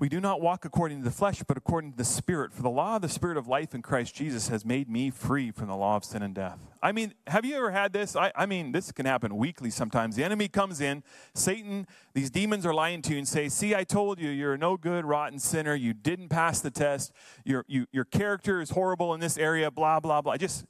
We 0.00 0.08
do 0.08 0.20
not 0.20 0.40
walk 0.40 0.64
according 0.64 0.98
to 0.98 1.04
the 1.04 1.10
flesh, 1.10 1.42
but 1.44 1.56
according 1.56 1.90
to 1.90 1.96
the 1.96 2.04
Spirit. 2.04 2.54
For 2.54 2.62
the 2.62 2.70
law 2.70 2.96
of 2.96 3.02
the 3.02 3.08
Spirit 3.08 3.36
of 3.36 3.48
life 3.48 3.74
in 3.74 3.82
Christ 3.82 4.14
Jesus 4.14 4.46
has 4.46 4.64
made 4.64 4.88
me 4.88 5.10
free 5.10 5.50
from 5.50 5.66
the 5.66 5.74
law 5.74 5.96
of 5.96 6.04
sin 6.04 6.22
and 6.22 6.32
death. 6.32 6.60
I 6.80 6.92
mean, 6.92 7.14
have 7.26 7.44
you 7.44 7.56
ever 7.56 7.72
had 7.72 7.92
this? 7.92 8.14
I, 8.14 8.30
I, 8.36 8.46
mean, 8.46 8.70
this 8.70 8.92
can 8.92 9.06
happen 9.06 9.36
weekly 9.36 9.70
sometimes. 9.70 10.14
The 10.14 10.22
enemy 10.22 10.46
comes 10.46 10.80
in, 10.80 11.02
Satan, 11.34 11.88
these 12.14 12.30
demons 12.30 12.64
are 12.64 12.72
lying 12.72 13.02
to 13.02 13.12
you 13.12 13.18
and 13.18 13.26
say, 13.26 13.48
See, 13.48 13.74
I 13.74 13.82
told 13.82 14.20
you, 14.20 14.30
you're 14.30 14.54
a 14.54 14.58
no 14.58 14.76
good, 14.76 15.04
rotten 15.04 15.40
sinner. 15.40 15.74
You 15.74 15.94
didn't 15.94 16.28
pass 16.28 16.60
the 16.60 16.70
test. 16.70 17.12
Your, 17.44 17.64
you, 17.66 17.86
your 17.90 18.04
character 18.04 18.60
is 18.60 18.70
horrible 18.70 19.14
in 19.14 19.20
this 19.20 19.36
area, 19.36 19.68
blah, 19.68 19.98
blah, 19.98 20.22
blah. 20.22 20.36
Just 20.36 20.64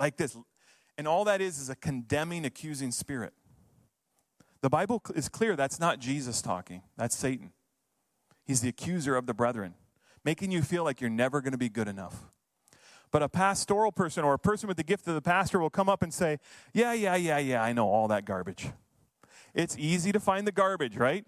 like 0.00 0.16
this. 0.16 0.34
And 0.96 1.06
all 1.06 1.24
that 1.24 1.42
is 1.42 1.58
is 1.58 1.68
a 1.68 1.76
condemning, 1.76 2.46
accusing 2.46 2.90
spirit. 2.90 3.34
The 4.62 4.70
Bible 4.70 5.02
is 5.14 5.28
clear 5.28 5.56
that's 5.56 5.78
not 5.78 5.98
Jesus 5.98 6.40
talking, 6.40 6.82
that's 6.96 7.14
Satan. 7.14 7.52
He's 8.44 8.60
the 8.60 8.68
accuser 8.68 9.16
of 9.16 9.26
the 9.26 9.34
brethren, 9.34 9.74
making 10.24 10.50
you 10.50 10.62
feel 10.62 10.84
like 10.84 11.00
you're 11.00 11.10
never 11.10 11.40
going 11.40 11.52
to 11.52 11.58
be 11.58 11.68
good 11.68 11.88
enough. 11.88 12.24
But 13.12 13.22
a 13.22 13.28
pastoral 13.28 13.92
person 13.92 14.24
or 14.24 14.34
a 14.34 14.38
person 14.38 14.68
with 14.68 14.78
the 14.78 14.82
gift 14.82 15.06
of 15.06 15.14
the 15.14 15.20
pastor 15.20 15.60
will 15.60 15.70
come 15.70 15.88
up 15.88 16.02
and 16.02 16.12
say, 16.12 16.38
Yeah, 16.72 16.94
yeah, 16.94 17.14
yeah, 17.14 17.38
yeah, 17.38 17.62
I 17.62 17.72
know 17.72 17.86
all 17.86 18.08
that 18.08 18.24
garbage. 18.24 18.70
It's 19.54 19.76
easy 19.78 20.12
to 20.12 20.20
find 20.20 20.46
the 20.46 20.52
garbage, 20.52 20.96
right? 20.96 21.24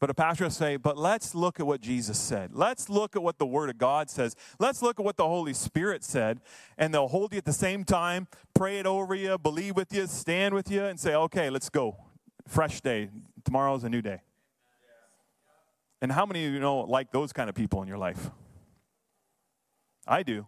But 0.00 0.10
a 0.10 0.14
pastor 0.14 0.44
will 0.44 0.52
say, 0.52 0.76
But 0.76 0.96
let's 0.96 1.34
look 1.34 1.58
at 1.58 1.66
what 1.66 1.80
Jesus 1.80 2.18
said. 2.18 2.50
Let's 2.54 2.88
look 2.88 3.16
at 3.16 3.22
what 3.22 3.38
the 3.38 3.46
Word 3.46 3.68
of 3.68 3.78
God 3.78 4.08
says. 4.08 4.36
Let's 4.60 4.80
look 4.80 5.00
at 5.00 5.04
what 5.04 5.16
the 5.16 5.26
Holy 5.26 5.54
Spirit 5.54 6.04
said. 6.04 6.40
And 6.78 6.94
they'll 6.94 7.08
hold 7.08 7.32
you 7.32 7.38
at 7.38 7.44
the 7.44 7.52
same 7.52 7.82
time, 7.82 8.28
pray 8.54 8.78
it 8.78 8.86
over 8.86 9.12
you, 9.14 9.36
believe 9.38 9.74
with 9.74 9.92
you, 9.92 10.06
stand 10.06 10.54
with 10.54 10.70
you, 10.70 10.84
and 10.84 11.00
say, 11.00 11.16
Okay, 11.16 11.50
let's 11.50 11.68
go. 11.68 11.96
Fresh 12.46 12.80
day. 12.80 13.10
Tomorrow's 13.44 13.82
a 13.82 13.88
new 13.88 14.02
day. 14.02 14.20
And 16.00 16.12
how 16.12 16.26
many 16.26 16.46
of 16.46 16.52
you 16.52 16.60
know 16.60 16.80
like 16.80 17.10
those 17.10 17.32
kind 17.32 17.48
of 17.48 17.54
people 17.54 17.82
in 17.82 17.88
your 17.88 17.98
life? 17.98 18.30
I 20.06 20.22
do. 20.22 20.46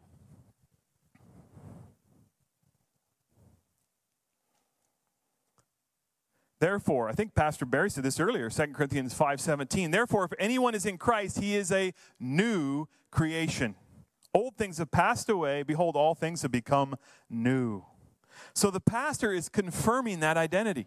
Therefore, 6.60 7.08
I 7.08 7.12
think 7.12 7.34
Pastor 7.34 7.64
Barry 7.64 7.88
said 7.90 8.04
this 8.04 8.20
earlier, 8.20 8.50
2 8.50 8.74
Corinthians 8.74 9.14
5:17. 9.14 9.90
Therefore, 9.90 10.24
if 10.24 10.32
anyone 10.38 10.74
is 10.74 10.84
in 10.84 10.98
Christ, 10.98 11.40
he 11.40 11.56
is 11.56 11.72
a 11.72 11.94
new 12.20 12.86
creation. 13.10 13.74
Old 14.34 14.56
things 14.56 14.78
have 14.78 14.90
passed 14.90 15.28
away, 15.28 15.62
behold 15.62 15.96
all 15.96 16.14
things 16.14 16.42
have 16.42 16.52
become 16.52 16.96
new. 17.28 17.84
So 18.54 18.70
the 18.70 18.80
pastor 18.80 19.32
is 19.32 19.48
confirming 19.48 20.20
that 20.20 20.36
identity. 20.36 20.86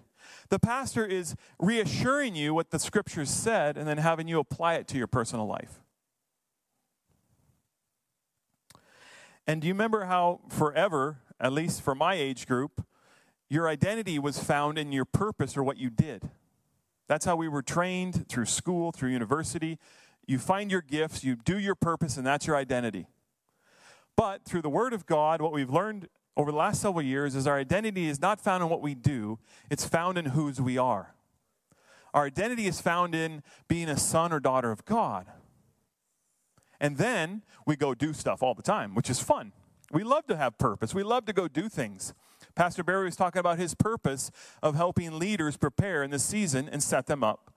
The 0.50 0.60
pastor 0.60 1.06
is 1.06 1.36
reassuring 1.60 2.36
you 2.36 2.54
what 2.54 2.72
the 2.72 2.80
scriptures 2.80 3.30
said 3.30 3.78
and 3.78 3.88
then 3.88 3.98
having 3.98 4.28
you 4.28 4.40
apply 4.40 4.76
it 4.76 4.88
to 4.90 4.98
your 4.98 5.08
personal 5.08 5.46
life. 5.46 5.82
And 9.46 9.62
do 9.62 9.68
you 9.68 9.74
remember 9.74 10.06
how 10.06 10.40
forever, 10.50 11.20
at 11.40 11.52
least 11.52 11.82
for 11.82 11.94
my 11.94 12.16
age 12.16 12.48
group, 12.48 12.86
your 13.50 13.68
identity 13.68 14.18
was 14.18 14.40
found 14.40 14.78
in 14.78 14.92
your 14.92 15.06
purpose 15.06 15.58
or 15.58 15.64
what 15.64 15.78
you 15.78 15.90
did? 15.90 16.30
That's 17.08 17.26
how 17.26 17.36
we 17.36 17.50
were 17.50 17.62
trained 17.62 18.30
through 18.30 18.46
school, 18.46 18.92
through 18.92 19.10
university. 19.10 19.78
You 20.26 20.40
find 20.40 20.72
your 20.72 20.82
gifts, 20.82 21.24
you 21.24 21.36
do 21.36 21.60
your 21.60 21.76
purpose, 21.76 22.16
and 22.16 22.26
that's 22.26 22.48
your 22.48 22.56
identity. 22.56 23.08
But 24.16 24.46
through 24.46 24.62
the 24.62 24.70
Word 24.70 24.94
of 24.94 25.06
God, 25.06 25.42
what 25.42 25.52
we've 25.52 25.70
learned 25.70 26.08
over 26.36 26.52
the 26.52 26.58
last 26.58 26.82
several 26.82 27.02
years 27.02 27.36
is 27.36 27.46
our 27.46 27.58
identity 27.58 28.08
is 28.08 28.22
not 28.22 28.40
found 28.40 28.64
in 28.64 28.70
what 28.70 28.82
we 28.82 28.96
do, 28.96 29.40
it's 29.70 29.86
found 29.86 30.18
in 30.18 30.26
whose 30.28 30.60
we 30.60 30.78
are. 30.78 31.14
Our 32.14 32.26
identity 32.26 32.68
is 32.68 32.82
found 32.82 33.16
in 33.16 33.44
being 33.68 33.90
a 33.90 33.98
son 33.98 34.32
or 34.32 34.40
daughter 34.40 34.72
of 34.72 34.86
God. 34.86 35.28
And 36.80 36.98
then 36.98 37.44
we 37.66 37.76
go 37.76 37.94
do 37.94 38.14
stuff 38.14 38.44
all 38.44 38.54
the 38.54 38.62
time, 38.62 38.94
which 38.94 39.10
is 39.10 39.20
fun. 39.20 39.52
We 39.92 40.04
love 40.04 40.28
to 40.28 40.36
have 40.36 40.58
purpose. 40.58 40.94
We 40.94 41.04
love 41.04 41.26
to 41.26 41.34
go 41.34 41.48
do 41.48 41.70
things. 41.70 42.14
Pastor 42.56 42.84
Barry 42.84 43.06
was 43.06 43.16
talking 43.16 43.40
about 43.40 43.58
his 43.58 43.74
purpose 43.74 44.32
of 44.62 44.76
helping 44.76 45.18
leaders 45.18 45.58
prepare 45.58 46.04
in 46.04 46.12
this 46.12 46.24
season 46.24 46.70
and 46.70 46.84
set 46.84 47.08
them 47.08 47.24
up 47.24 47.52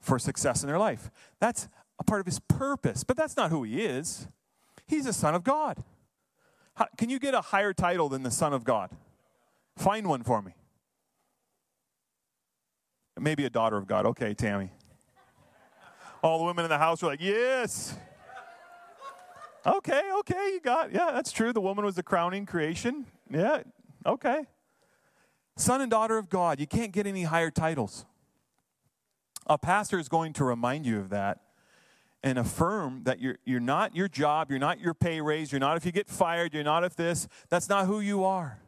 for 0.00 0.18
success 0.18 0.62
in 0.62 0.68
their 0.68 0.78
life. 0.78 1.10
That's 1.40 1.68
a 1.98 2.04
part 2.04 2.20
of 2.20 2.26
his 2.26 2.40
purpose, 2.40 3.04
but 3.04 3.16
that's 3.16 3.36
not 3.36 3.50
who 3.50 3.62
he 3.62 3.82
is. 3.82 4.28
He's 4.86 5.06
a 5.06 5.12
son 5.12 5.34
of 5.34 5.44
God. 5.44 5.82
Can 6.96 7.08
you 7.08 7.18
get 7.18 7.34
a 7.34 7.40
higher 7.40 7.72
title 7.72 8.08
than 8.08 8.22
the 8.22 8.30
Son 8.30 8.52
of 8.52 8.64
God? 8.64 8.90
Find 9.76 10.06
one 10.06 10.22
for 10.22 10.42
me. 10.42 10.54
Maybe 13.18 13.44
a 13.44 13.50
daughter 13.50 13.76
of 13.76 13.86
God. 13.86 14.06
Okay, 14.06 14.34
Tammy. 14.34 14.70
All 16.22 16.38
the 16.38 16.44
women 16.44 16.64
in 16.64 16.68
the 16.68 16.78
house 16.78 17.02
were 17.02 17.08
like, 17.08 17.20
yes. 17.20 17.96
Okay, 19.66 20.02
okay, 20.20 20.50
you 20.52 20.60
got, 20.60 20.92
yeah, 20.92 21.10
that's 21.12 21.32
true. 21.32 21.52
The 21.52 21.60
woman 21.60 21.84
was 21.84 21.94
the 21.94 22.02
crowning 22.02 22.44
creation. 22.44 23.06
Yeah, 23.30 23.62
okay. 24.04 24.46
Son 25.56 25.80
and 25.80 25.90
daughter 25.90 26.18
of 26.18 26.28
God. 26.28 26.60
You 26.60 26.66
can't 26.66 26.92
get 26.92 27.06
any 27.06 27.22
higher 27.22 27.50
titles. 27.50 28.04
A 29.46 29.58
pastor 29.58 29.98
is 29.98 30.08
going 30.08 30.32
to 30.34 30.44
remind 30.44 30.86
you 30.86 30.98
of 30.98 31.10
that 31.10 31.40
and 32.24 32.38
affirm 32.38 33.02
that 33.04 33.20
you're, 33.20 33.36
you're 33.44 33.60
not 33.60 33.94
your 33.94 34.08
job, 34.08 34.50
you're 34.50 34.58
not 34.58 34.80
your 34.80 34.94
pay 34.94 35.20
raise, 35.20 35.52
you're 35.52 35.60
not 35.60 35.76
if 35.76 35.84
you 35.84 35.92
get 35.92 36.08
fired, 36.08 36.54
you're 36.54 36.64
not 36.64 36.82
if 36.82 36.96
this. 36.96 37.28
That's 37.50 37.68
not 37.68 37.86
who 37.86 38.00
you 38.00 38.24
are. 38.24 38.60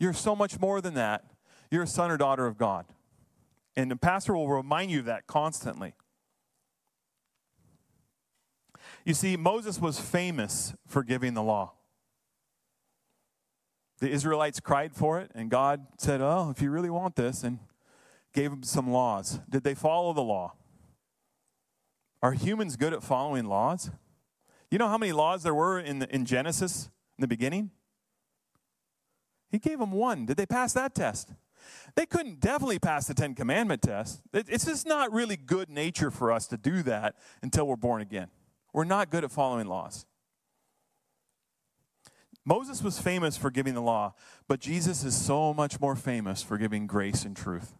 You're 0.00 0.12
so 0.12 0.34
much 0.34 0.58
more 0.58 0.80
than 0.80 0.94
that. 0.94 1.24
You're 1.70 1.84
a 1.84 1.86
son 1.86 2.10
or 2.10 2.16
daughter 2.16 2.46
of 2.46 2.58
God. 2.58 2.86
And 3.76 3.88
the 3.88 3.96
pastor 3.96 4.34
will 4.34 4.48
remind 4.48 4.90
you 4.90 4.98
of 4.98 5.04
that 5.04 5.28
constantly. 5.28 5.94
You 9.04 9.14
see, 9.14 9.36
Moses 9.36 9.80
was 9.80 10.00
famous 10.00 10.74
for 10.88 11.04
giving 11.04 11.34
the 11.34 11.42
law. 11.42 11.74
The 14.00 14.10
Israelites 14.10 14.58
cried 14.58 14.92
for 14.92 15.20
it, 15.20 15.30
and 15.36 15.50
God 15.50 15.86
said, 15.98 16.20
Oh, 16.20 16.50
if 16.50 16.60
you 16.60 16.70
really 16.70 16.90
want 16.90 17.14
this, 17.14 17.44
and 17.44 17.60
gave 18.32 18.50
them 18.50 18.64
some 18.64 18.90
laws. 18.90 19.38
Did 19.48 19.62
they 19.62 19.74
follow 19.74 20.12
the 20.12 20.22
law? 20.22 20.54
Are 22.24 22.32
humans 22.32 22.76
good 22.76 22.94
at 22.94 23.02
following 23.02 23.44
laws? 23.44 23.90
You 24.70 24.78
know 24.78 24.88
how 24.88 24.96
many 24.96 25.12
laws 25.12 25.42
there 25.42 25.54
were 25.54 25.78
in, 25.78 25.98
the, 25.98 26.08
in 26.08 26.24
Genesis 26.24 26.88
in 27.18 27.20
the 27.20 27.28
beginning? 27.28 27.70
He 29.50 29.58
gave 29.58 29.78
them 29.78 29.92
one. 29.92 30.24
Did 30.24 30.38
they 30.38 30.46
pass 30.46 30.72
that 30.72 30.94
test? 30.94 31.34
They 31.96 32.06
couldn't 32.06 32.40
definitely 32.40 32.78
pass 32.78 33.06
the 33.06 33.12
Ten 33.12 33.34
Commandment 33.34 33.82
test. 33.82 34.22
It's 34.32 34.64
just 34.64 34.86
not 34.86 35.12
really 35.12 35.36
good 35.36 35.68
nature 35.68 36.10
for 36.10 36.32
us 36.32 36.46
to 36.46 36.56
do 36.56 36.82
that 36.84 37.16
until 37.42 37.66
we're 37.66 37.76
born 37.76 38.00
again. 38.00 38.28
We're 38.72 38.84
not 38.84 39.10
good 39.10 39.24
at 39.24 39.30
following 39.30 39.66
laws. 39.66 40.06
Moses 42.46 42.82
was 42.82 42.98
famous 42.98 43.36
for 43.36 43.50
giving 43.50 43.74
the 43.74 43.82
law, 43.82 44.14
but 44.48 44.60
Jesus 44.60 45.04
is 45.04 45.14
so 45.14 45.52
much 45.52 45.78
more 45.78 45.94
famous 45.94 46.42
for 46.42 46.56
giving 46.56 46.86
grace 46.86 47.26
and 47.26 47.36
truth. 47.36 47.74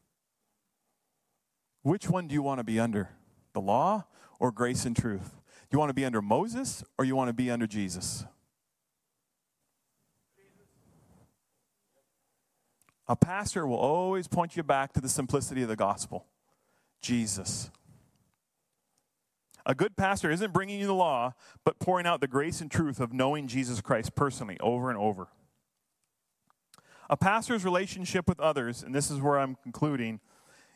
Which 1.80 2.10
one 2.10 2.28
do 2.28 2.34
you 2.34 2.42
want 2.42 2.58
to 2.58 2.64
be 2.64 2.78
under? 2.78 3.08
The 3.54 3.60
law 3.60 4.04
or 4.38 4.52
grace 4.52 4.84
and 4.84 4.94
truth? 4.94 5.40
You 5.72 5.78
want 5.78 5.90
to 5.90 5.94
be 5.94 6.04
under 6.04 6.20
Moses 6.20 6.84
or 6.98 7.04
you 7.04 7.16
want 7.16 7.28
to 7.28 7.32
be 7.32 7.50
under 7.50 7.66
Jesus? 7.66 8.24
A 13.08 13.16
pastor 13.16 13.66
will 13.66 13.76
always 13.76 14.28
point 14.28 14.56
you 14.56 14.62
back 14.62 14.92
to 14.94 15.00
the 15.00 15.08
simplicity 15.08 15.62
of 15.62 15.68
the 15.68 15.76
gospel 15.76 16.26
Jesus. 17.02 17.70
A 19.66 19.74
good 19.74 19.96
pastor 19.96 20.30
isn't 20.30 20.52
bringing 20.52 20.78
you 20.78 20.86
the 20.86 20.94
law, 20.94 21.32
but 21.64 21.78
pouring 21.78 22.06
out 22.06 22.20
the 22.20 22.28
grace 22.28 22.60
and 22.60 22.70
truth 22.70 23.00
of 23.00 23.12
knowing 23.12 23.46
Jesus 23.46 23.80
Christ 23.80 24.14
personally 24.14 24.58
over 24.60 24.90
and 24.90 24.98
over. 24.98 25.28
A 27.08 27.16
pastor's 27.16 27.64
relationship 27.64 28.28
with 28.28 28.40
others, 28.40 28.82
and 28.82 28.94
this 28.94 29.10
is 29.10 29.20
where 29.20 29.38
I'm 29.38 29.56
concluding, 29.62 30.20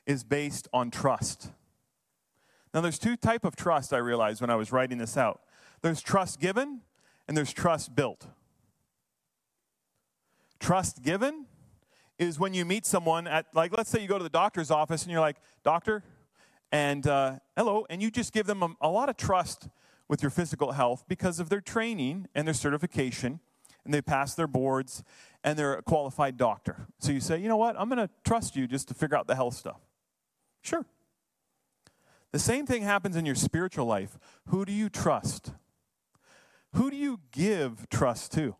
is 0.07 0.25
based 0.25 0.69
on 0.73 0.91
trust. 0.91 1.51
Now, 2.75 2.81
there's 2.81 2.99
two 2.99 3.17
type 3.17 3.45
of 3.45 3.57
trust 3.57 3.93
I 3.93 3.99
realized 3.99 4.41
when 4.41 4.51
I 4.51 4.57
was 4.57 4.73
writing 4.73 4.99
this 4.99 5.17
out. 5.17 5.41
There's 5.81 6.03
trust 6.03 6.41
given, 6.41 6.81
and 7.27 7.37
there's 7.37 7.53
trust 7.53 7.95
built. 7.95 8.27
Trust 10.61 11.03
given 11.03 11.47
is 12.19 12.39
when 12.39 12.53
you 12.53 12.65
meet 12.65 12.85
someone 12.85 13.27
at, 13.27 13.47
like, 13.55 13.77
let's 13.77 13.89
say 13.89 14.01
you 14.01 14.09
go 14.09 14.19
to 14.19 14.25
the 14.25 14.31
doctor's 14.31 14.71
office 14.71 15.05
and 15.05 15.13
you're 15.13 15.21
like, 15.21 15.37
doctor, 15.63 16.03
and 16.73 17.07
uh, 17.07 17.39
hello, 17.57 17.87
and 17.89 18.03
you 18.03 18.11
just 18.11 18.33
give 18.33 18.47
them 18.47 18.63
a, 18.63 18.75
a 18.83 18.89
lot 18.89 19.09
of 19.09 19.17
trust 19.17 19.69
with 20.09 20.23
your 20.23 20.31
physical 20.31 20.73
health 20.73 21.05
because 21.07 21.39
of 21.39 21.49
their 21.49 21.61
training 21.61 22.27
and 22.35 22.47
their 22.47 22.55
certification, 22.55 23.41
and 23.85 23.95
they 23.95 24.03
pass 24.03 24.35
their 24.35 24.47
boards, 24.47 25.05
and 25.45 25.59
they're 25.59 25.75
a 25.75 25.83
qualified 25.83 26.37
doctor. 26.37 26.89
So 26.99 27.13
you 27.13 27.21
say, 27.21 27.39
you 27.39 27.49
know 27.49 27.57
what, 27.57 27.77
I'm 27.79 27.89
going 27.89 27.99
to 27.99 28.11
trust 28.25 28.57
you 28.57 28.67
just 28.67 28.89
to 28.89 28.95
figure 28.95 29.17
out 29.17 29.27
the 29.27 29.37
health 29.37 29.55
stuff. 29.55 29.81
Sure, 30.61 30.85
the 32.33 32.39
same 32.39 32.67
thing 32.67 32.83
happens 32.83 33.17
in 33.17 33.25
your 33.25 33.35
spiritual 33.35 33.87
life. 33.87 34.19
Who 34.49 34.65
do 34.65 34.73
you 34.73 34.89
trust? 34.89 35.53
Who 36.75 36.91
do 36.91 36.97
you 36.97 37.21
give 37.33 37.89
trust 37.89 38.33
to? 38.33 38.57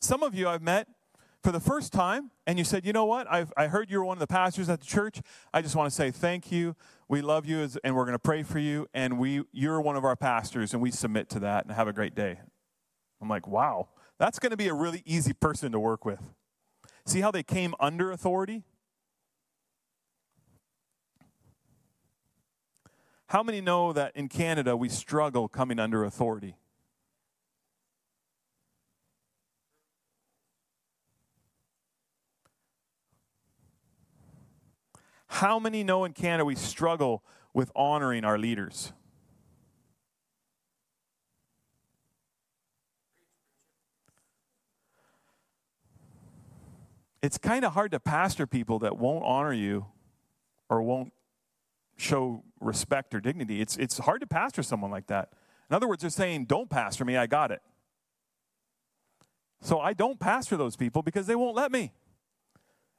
Some 0.00 0.22
of 0.22 0.34
you 0.34 0.48
I've 0.48 0.62
met 0.62 0.88
for 1.42 1.52
the 1.52 1.60
first 1.60 1.92
time 1.92 2.30
and 2.46 2.58
you 2.58 2.64
said, 2.64 2.84
you 2.84 2.92
know 2.92 3.04
what, 3.04 3.26
I've, 3.30 3.52
I 3.56 3.68
heard 3.68 3.90
you're 3.90 4.04
one 4.04 4.16
of 4.16 4.20
the 4.20 4.26
pastors 4.26 4.68
at 4.68 4.80
the 4.80 4.86
church. 4.86 5.20
I 5.52 5.62
just 5.62 5.76
want 5.76 5.88
to 5.88 5.94
say 5.94 6.10
thank 6.10 6.50
you. 6.50 6.74
We 7.08 7.22
love 7.22 7.46
you 7.46 7.60
as, 7.60 7.78
and 7.84 7.94
we're 7.94 8.04
going 8.04 8.14
to 8.14 8.18
pray 8.18 8.42
for 8.42 8.58
you. 8.58 8.88
And 8.92 9.18
we, 9.18 9.44
you're 9.52 9.80
one 9.80 9.96
of 9.96 10.04
our 10.04 10.16
pastors 10.16 10.72
and 10.72 10.82
we 10.82 10.90
submit 10.90 11.28
to 11.30 11.40
that 11.40 11.64
and 11.64 11.74
have 11.74 11.86
a 11.86 11.92
great 11.92 12.14
day. 12.14 12.40
I'm 13.20 13.28
like, 13.28 13.46
wow, 13.46 13.88
that's 14.18 14.38
going 14.38 14.50
to 14.50 14.56
be 14.56 14.68
a 14.68 14.74
really 14.74 15.02
easy 15.06 15.32
person 15.32 15.70
to 15.72 15.80
work 15.80 16.04
with. 16.04 16.20
See 17.06 17.20
how 17.20 17.30
they 17.30 17.42
came 17.42 17.74
under 17.78 18.10
authority? 18.10 18.64
How 23.28 23.42
many 23.42 23.60
know 23.60 23.92
that 23.92 24.14
in 24.14 24.28
Canada 24.28 24.76
we 24.76 24.88
struggle 24.88 25.48
coming 25.48 25.78
under 25.78 26.04
authority? 26.04 26.56
How 35.26 35.58
many 35.58 35.82
know 35.82 36.04
in 36.04 36.12
Canada 36.12 36.44
we 36.44 36.54
struggle 36.54 37.24
with 37.52 37.72
honoring 37.74 38.24
our 38.24 38.38
leaders? 38.38 38.92
It's 47.24 47.38
kind 47.38 47.64
of 47.64 47.72
hard 47.72 47.92
to 47.92 48.00
pastor 48.00 48.46
people 48.46 48.80
that 48.80 48.98
won't 48.98 49.24
honor 49.24 49.54
you 49.54 49.86
or 50.68 50.82
won't 50.82 51.13
show 51.96 52.42
respect 52.60 53.14
or 53.14 53.20
dignity. 53.20 53.60
It's, 53.60 53.76
it's 53.76 53.98
hard 53.98 54.20
to 54.20 54.26
pastor 54.26 54.62
someone 54.62 54.90
like 54.90 55.06
that. 55.08 55.30
In 55.70 55.76
other 55.76 55.88
words, 55.88 56.02
they're 56.02 56.10
saying, 56.10 56.46
Don't 56.46 56.68
pastor 56.68 57.04
me, 57.04 57.16
I 57.16 57.26
got 57.26 57.50
it. 57.50 57.62
So 59.60 59.80
I 59.80 59.94
don't 59.94 60.20
pastor 60.20 60.56
those 60.56 60.76
people 60.76 61.02
because 61.02 61.26
they 61.26 61.34
won't 61.34 61.56
let 61.56 61.72
me. 61.72 61.92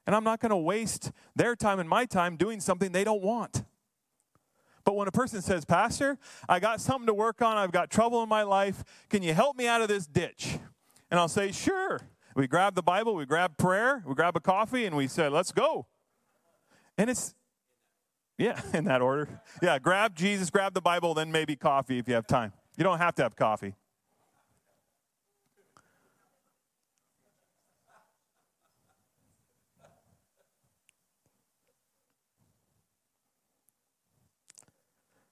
And 0.06 0.14
I'm 0.14 0.24
not 0.24 0.40
going 0.40 0.50
to 0.50 0.56
waste 0.56 1.12
their 1.34 1.56
time 1.56 1.78
and 1.78 1.88
my 1.88 2.06
time 2.06 2.36
doing 2.36 2.60
something 2.60 2.92
they 2.92 3.04
don't 3.04 3.22
want. 3.22 3.64
But 4.84 4.94
when 4.94 5.08
a 5.08 5.12
person 5.12 5.42
says, 5.42 5.64
Pastor, 5.64 6.16
I 6.48 6.60
got 6.60 6.80
something 6.80 7.06
to 7.06 7.14
work 7.14 7.42
on, 7.42 7.56
I've 7.56 7.72
got 7.72 7.90
trouble 7.90 8.22
in 8.22 8.28
my 8.28 8.44
life, 8.44 8.84
can 9.10 9.22
you 9.22 9.34
help 9.34 9.56
me 9.56 9.66
out 9.66 9.82
of 9.82 9.88
this 9.88 10.06
ditch? 10.06 10.58
And 11.10 11.18
I'll 11.18 11.28
say, 11.28 11.52
Sure. 11.52 12.00
We 12.36 12.46
grab 12.46 12.74
the 12.74 12.82
Bible, 12.82 13.14
we 13.14 13.24
grab 13.24 13.56
prayer, 13.56 14.02
we 14.06 14.14
grab 14.14 14.36
a 14.36 14.40
coffee, 14.40 14.84
and 14.84 14.94
we 14.96 15.08
say, 15.08 15.28
Let's 15.28 15.52
go. 15.52 15.86
And 16.98 17.10
it's, 17.10 17.34
yeah, 18.38 18.60
in 18.74 18.84
that 18.84 19.02
order. 19.02 19.40
Yeah, 19.62 19.78
grab 19.78 20.14
Jesus, 20.14 20.50
grab 20.50 20.74
the 20.74 20.80
Bible, 20.80 21.14
then 21.14 21.32
maybe 21.32 21.56
coffee 21.56 21.98
if 21.98 22.08
you 22.08 22.14
have 22.14 22.26
time. 22.26 22.52
You 22.76 22.84
don't 22.84 22.98
have 22.98 23.14
to 23.16 23.22
have 23.22 23.36
coffee. 23.36 23.74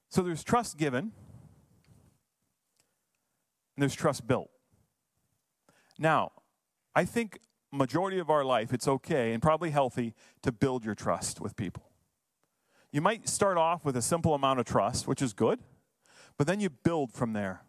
So 0.09 0.21
there's 0.21 0.45
trust 0.45 0.77
given, 0.77 1.03
and 1.03 1.11
there's 3.75 3.93
trust 3.93 4.25
built. 4.25 4.49
Now, 5.99 6.31
I 6.95 7.03
think 7.03 7.39
majority 7.69 8.19
of 8.19 8.29
our 8.29 8.45
life 8.45 8.71
it's 8.71 8.87
okay 8.87 9.33
and 9.33 9.41
probably 9.41 9.71
healthy 9.71 10.13
to 10.41 10.53
build 10.53 10.85
your 10.85 10.95
trust 10.95 11.41
with 11.41 11.57
people. 11.57 11.84
You 12.95 13.01
might 13.01 13.27
start 13.27 13.57
off 13.57 13.83
with 13.83 13.97
a 13.97 14.01
simple 14.01 14.33
amount 14.33 14.61
of 14.61 14.65
trust, 14.65 15.05
which 15.05 15.21
is 15.21 15.33
good, 15.33 15.59
but 16.37 16.47
then 16.47 16.61
you 16.61 16.69
build 16.69 17.11
from 17.11 17.33
there. 17.33 17.59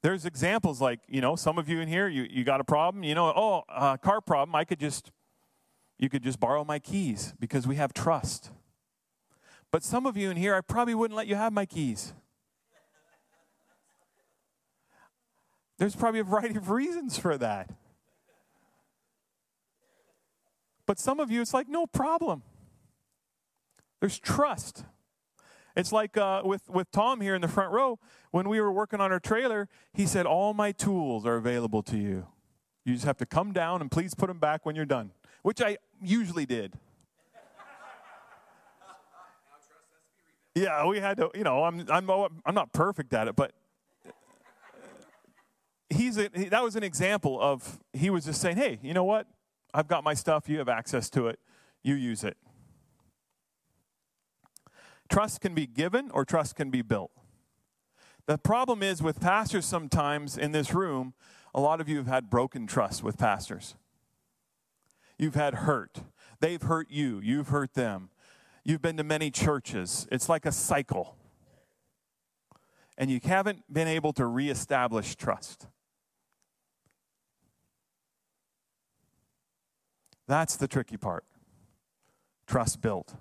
There's 0.00 0.24
examples 0.24 0.80
like, 0.80 1.00
you 1.08 1.20
know, 1.20 1.34
some 1.34 1.58
of 1.58 1.68
you 1.68 1.80
in 1.80 1.88
here, 1.88 2.06
you, 2.06 2.28
you 2.30 2.44
got 2.44 2.60
a 2.60 2.64
problem, 2.64 3.02
you 3.02 3.16
know, 3.16 3.32
oh, 3.34 3.64
uh, 3.68 3.96
car 3.96 4.20
problem, 4.20 4.54
I 4.54 4.62
could 4.62 4.78
just, 4.78 5.10
you 5.98 6.08
could 6.08 6.22
just 6.22 6.38
borrow 6.38 6.64
my 6.64 6.78
keys 6.78 7.34
because 7.40 7.66
we 7.66 7.74
have 7.74 7.92
trust. 7.92 8.52
But 9.72 9.82
some 9.82 10.06
of 10.06 10.16
you 10.16 10.30
in 10.30 10.36
here, 10.36 10.54
I 10.54 10.60
probably 10.60 10.94
wouldn't 10.94 11.16
let 11.16 11.26
you 11.26 11.34
have 11.34 11.52
my 11.52 11.66
keys. 11.66 12.12
There's 15.78 15.96
probably 15.96 16.20
a 16.20 16.24
variety 16.24 16.54
of 16.54 16.70
reasons 16.70 17.18
for 17.18 17.36
that. 17.36 17.68
But 20.86 20.98
some 20.98 21.20
of 21.20 21.30
you, 21.30 21.40
it's 21.40 21.54
like, 21.54 21.68
no 21.68 21.86
problem. 21.86 22.42
There's 24.00 24.18
trust. 24.18 24.84
It's 25.76 25.92
like 25.92 26.16
uh, 26.16 26.42
with, 26.44 26.68
with 26.68 26.90
Tom 26.90 27.20
here 27.20 27.34
in 27.34 27.40
the 27.40 27.48
front 27.48 27.72
row, 27.72 27.98
when 28.30 28.48
we 28.48 28.60
were 28.60 28.70
working 28.70 29.00
on 29.00 29.10
our 29.10 29.18
trailer, 29.18 29.68
he 29.92 30.06
said, 30.06 30.26
All 30.26 30.54
my 30.54 30.72
tools 30.72 31.26
are 31.26 31.36
available 31.36 31.82
to 31.84 31.96
you. 31.96 32.26
You 32.84 32.94
just 32.94 33.06
have 33.06 33.16
to 33.18 33.26
come 33.26 33.52
down 33.52 33.80
and 33.80 33.90
please 33.90 34.14
put 34.14 34.28
them 34.28 34.38
back 34.38 34.66
when 34.66 34.76
you're 34.76 34.84
done, 34.84 35.10
which 35.42 35.60
I 35.60 35.78
usually 36.02 36.46
did. 36.46 36.74
Yeah, 40.54 40.86
we 40.86 41.00
had 41.00 41.16
to, 41.16 41.30
you 41.34 41.42
know, 41.42 41.64
I'm, 41.64 41.84
I'm, 41.90 42.08
I'm 42.46 42.54
not 42.54 42.72
perfect 42.72 43.12
at 43.12 43.26
it, 43.26 43.34
but 43.34 43.52
he's 45.90 46.16
a, 46.16 46.28
that 46.28 46.62
was 46.62 46.76
an 46.76 46.84
example 46.84 47.40
of 47.40 47.80
he 47.92 48.10
was 48.10 48.24
just 48.24 48.40
saying, 48.40 48.56
hey, 48.56 48.78
you 48.80 48.94
know 48.94 49.02
what? 49.02 49.26
I've 49.74 49.88
got 49.88 50.04
my 50.04 50.14
stuff. 50.14 50.48
You 50.48 50.58
have 50.58 50.68
access 50.68 51.10
to 51.10 51.26
it. 51.26 51.40
You 51.82 51.96
use 51.96 52.22
it. 52.22 52.36
Trust 55.10 55.40
can 55.40 55.54
be 55.54 55.66
given 55.66 56.10
or 56.12 56.24
trust 56.24 56.54
can 56.54 56.70
be 56.70 56.80
built. 56.80 57.10
The 58.26 58.38
problem 58.38 58.82
is 58.82 59.02
with 59.02 59.20
pastors 59.20 59.66
sometimes 59.66 60.38
in 60.38 60.52
this 60.52 60.72
room, 60.72 61.12
a 61.54 61.60
lot 61.60 61.80
of 61.80 61.88
you 61.88 61.98
have 61.98 62.06
had 62.06 62.30
broken 62.30 62.66
trust 62.66 63.02
with 63.02 63.18
pastors. 63.18 63.74
You've 65.18 65.34
had 65.34 65.54
hurt. 65.54 66.02
They've 66.40 66.62
hurt 66.62 66.90
you. 66.90 67.20
You've 67.20 67.48
hurt 67.48 67.74
them. 67.74 68.10
You've 68.64 68.80
been 68.80 68.96
to 68.96 69.04
many 69.04 69.30
churches. 69.30 70.08
It's 70.10 70.28
like 70.28 70.46
a 70.46 70.52
cycle. 70.52 71.16
And 72.96 73.10
you 73.10 73.20
haven't 73.22 73.64
been 73.70 73.88
able 73.88 74.12
to 74.14 74.24
reestablish 74.24 75.16
trust. 75.16 75.66
That's 80.26 80.56
the 80.56 80.68
tricky 80.68 80.96
part. 80.96 81.24
Trust 82.46 82.80
built. 82.80 83.14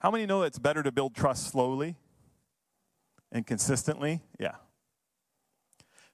How 0.00 0.10
many 0.10 0.26
know 0.26 0.40
that 0.40 0.46
it's 0.46 0.58
better 0.58 0.82
to 0.82 0.92
build 0.92 1.14
trust 1.14 1.48
slowly 1.50 1.96
and 3.30 3.46
consistently? 3.46 4.20
Yeah. 4.38 4.56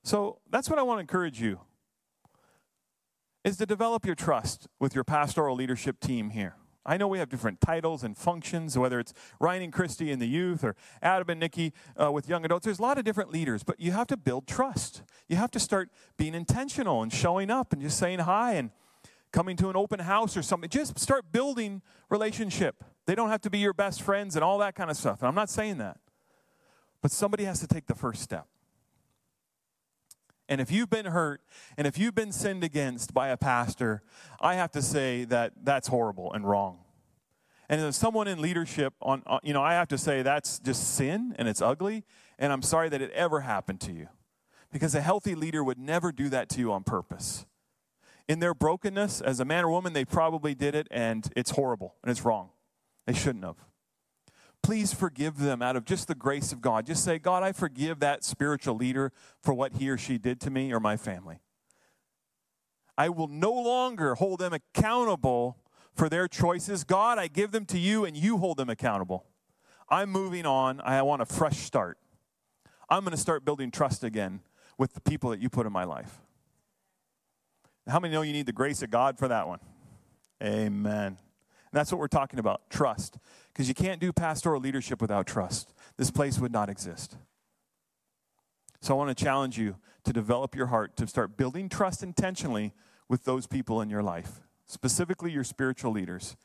So 0.04 0.40
that's 0.50 0.70
what 0.70 0.78
I 0.78 0.82
want 0.82 0.98
to 0.98 1.00
encourage 1.00 1.40
you 1.40 1.60
is 3.44 3.56
to 3.56 3.66
develop 3.66 4.04
your 4.04 4.14
trust 4.14 4.68
with 4.78 4.94
your 4.94 5.04
pastoral 5.04 5.56
leadership 5.56 6.00
team 6.00 6.30
here. 6.30 6.56
I 6.84 6.96
know 6.96 7.06
we 7.06 7.18
have 7.18 7.28
different 7.28 7.60
titles 7.60 8.02
and 8.02 8.16
functions, 8.16 8.78
whether 8.78 8.98
it's 8.98 9.12
Ryan 9.40 9.62
and 9.62 9.72
Christy 9.72 10.10
in 10.10 10.18
the 10.18 10.26
youth 10.26 10.64
or 10.64 10.74
Adam 11.02 11.28
and 11.28 11.40
Nikki 11.40 11.74
uh, 12.00 12.10
with 12.10 12.28
young 12.28 12.44
adults. 12.44 12.64
There's 12.64 12.78
a 12.78 12.82
lot 12.82 12.98
of 12.98 13.04
different 13.04 13.30
leaders, 13.30 13.62
but 13.62 13.78
you 13.78 13.92
have 13.92 14.06
to 14.08 14.16
build 14.16 14.46
trust. 14.46 15.02
You 15.28 15.36
have 15.36 15.50
to 15.50 15.60
start 15.60 15.90
being 16.16 16.34
intentional 16.34 17.02
and 17.02 17.12
showing 17.12 17.50
up 17.50 17.72
and 17.72 17.82
just 17.82 17.98
saying 17.98 18.20
hi 18.20 18.54
and 18.54 18.70
coming 19.32 19.56
to 19.56 19.68
an 19.68 19.76
open 19.76 20.00
house 20.00 20.36
or 20.36 20.42
something. 20.42 20.70
Just 20.70 20.98
start 20.98 21.32
building 21.32 21.82
relationship. 22.08 22.84
They 23.06 23.14
don't 23.14 23.30
have 23.30 23.40
to 23.42 23.50
be 23.50 23.58
your 23.58 23.74
best 23.74 24.02
friends 24.02 24.36
and 24.36 24.44
all 24.44 24.58
that 24.58 24.74
kind 24.74 24.90
of 24.90 24.96
stuff. 24.96 25.20
And 25.20 25.28
I'm 25.28 25.34
not 25.34 25.50
saying 25.50 25.78
that. 25.78 25.98
But 27.00 27.10
somebody 27.10 27.44
has 27.44 27.60
to 27.60 27.66
take 27.66 27.86
the 27.86 27.94
first 27.94 28.22
step. 28.22 28.46
And 30.48 30.60
if 30.60 30.70
you've 30.70 30.90
been 30.90 31.06
hurt 31.06 31.42
and 31.76 31.86
if 31.86 31.98
you've 31.98 32.14
been 32.14 32.32
sinned 32.32 32.64
against 32.64 33.12
by 33.12 33.28
a 33.28 33.36
pastor, 33.36 34.02
I 34.40 34.54
have 34.54 34.72
to 34.72 34.82
say 34.82 35.24
that 35.26 35.52
that's 35.62 35.88
horrible 35.88 36.32
and 36.32 36.48
wrong. 36.48 36.78
And 37.68 37.82
as 37.82 37.96
someone 37.96 38.28
in 38.28 38.40
leadership, 38.40 38.94
on, 39.02 39.22
on, 39.26 39.40
you 39.42 39.52
know, 39.52 39.62
I 39.62 39.74
have 39.74 39.88
to 39.88 39.98
say 39.98 40.22
that's 40.22 40.58
just 40.58 40.94
sin 40.94 41.34
and 41.38 41.46
it's 41.46 41.60
ugly. 41.60 42.04
And 42.38 42.50
I'm 42.50 42.62
sorry 42.62 42.88
that 42.88 43.02
it 43.02 43.10
ever 43.10 43.40
happened 43.40 43.80
to 43.82 43.92
you, 43.92 44.08
because 44.72 44.94
a 44.94 45.02
healthy 45.02 45.34
leader 45.34 45.62
would 45.62 45.78
never 45.78 46.12
do 46.12 46.30
that 46.30 46.48
to 46.50 46.60
you 46.60 46.72
on 46.72 46.82
purpose. 46.82 47.44
In 48.28 48.40
their 48.40 48.54
brokenness, 48.54 49.20
as 49.22 49.40
a 49.40 49.44
man 49.44 49.64
or 49.64 49.70
woman, 49.70 49.94
they 49.94 50.04
probably 50.04 50.54
did 50.54 50.74
it, 50.74 50.86
and 50.90 51.32
it's 51.34 51.52
horrible 51.52 51.94
and 52.02 52.10
it's 52.10 52.24
wrong. 52.24 52.50
They 53.06 53.14
shouldn't 53.14 53.44
have 53.44 53.56
please 54.62 54.92
forgive 54.92 55.38
them 55.38 55.62
out 55.62 55.76
of 55.76 55.84
just 55.86 56.08
the 56.08 56.14
grace 56.14 56.52
of 56.52 56.60
God. 56.60 56.86
Just 56.86 57.04
say, 57.04 57.18
God, 57.18 57.42
I 57.42 57.52
forgive 57.52 58.00
that 58.00 58.24
spiritual 58.24 58.76
leader 58.76 59.12
for 59.40 59.54
what 59.54 59.74
he 59.74 59.88
or 59.88 59.96
she 59.96 60.18
did 60.18 60.40
to 60.42 60.50
me 60.50 60.72
or 60.72 60.78
my 60.78 60.96
family. 60.96 61.38
I 62.96 63.08
will 63.08 63.28
no 63.28 63.52
longer 63.52 64.16
hold 64.16 64.40
them 64.40 64.52
accountable 64.52 65.56
for 65.94 66.08
their 66.08 66.28
choices. 66.28 66.84
God, 66.84 67.18
I 67.18 67.28
give 67.28 67.50
them 67.50 67.64
to 67.66 67.78
you 67.78 68.04
and 68.04 68.16
you 68.16 68.38
hold 68.38 68.58
them 68.58 68.68
accountable. 68.68 69.24
I'm 69.88 70.10
moving 70.10 70.44
on. 70.44 70.80
I 70.82 71.00
want 71.02 71.22
a 71.22 71.26
fresh 71.26 71.58
start. 71.58 71.96
I'm 72.90 73.04
going 73.04 73.12
to 73.12 73.16
start 73.16 73.44
building 73.44 73.70
trust 73.70 74.04
again 74.04 74.40
with 74.76 74.94
the 74.94 75.00
people 75.00 75.30
that 75.30 75.40
you 75.40 75.48
put 75.48 75.66
in 75.66 75.72
my 75.72 75.84
life. 75.84 76.20
How 77.88 77.98
many 77.98 78.12
know 78.12 78.22
you 78.22 78.32
need 78.32 78.46
the 78.46 78.52
grace 78.52 78.82
of 78.82 78.90
God 78.90 79.18
for 79.18 79.28
that 79.28 79.48
one? 79.48 79.60
Amen. 80.42 81.06
And 81.06 81.16
that's 81.72 81.90
what 81.90 81.98
we're 81.98 82.08
talking 82.08 82.38
about 82.38 82.68
trust. 82.70 83.18
Because 83.52 83.68
you 83.68 83.74
can't 83.74 84.00
do 84.00 84.12
pastoral 84.12 84.60
leadership 84.60 85.00
without 85.00 85.26
trust. 85.26 85.74
This 85.96 86.10
place 86.10 86.38
would 86.38 86.52
not 86.52 86.68
exist. 86.68 87.16
So 88.80 88.94
I 88.94 88.96
want 88.96 89.16
to 89.16 89.24
challenge 89.24 89.58
you 89.58 89.76
to 90.04 90.12
develop 90.12 90.54
your 90.54 90.66
heart, 90.66 90.96
to 90.96 91.06
start 91.06 91.36
building 91.36 91.68
trust 91.68 92.02
intentionally 92.02 92.72
with 93.08 93.24
those 93.24 93.46
people 93.46 93.80
in 93.80 93.90
your 93.90 94.02
life, 94.02 94.40
specifically 94.66 95.32
your 95.32 95.44
spiritual 95.44 95.90
leaders. 95.90 96.36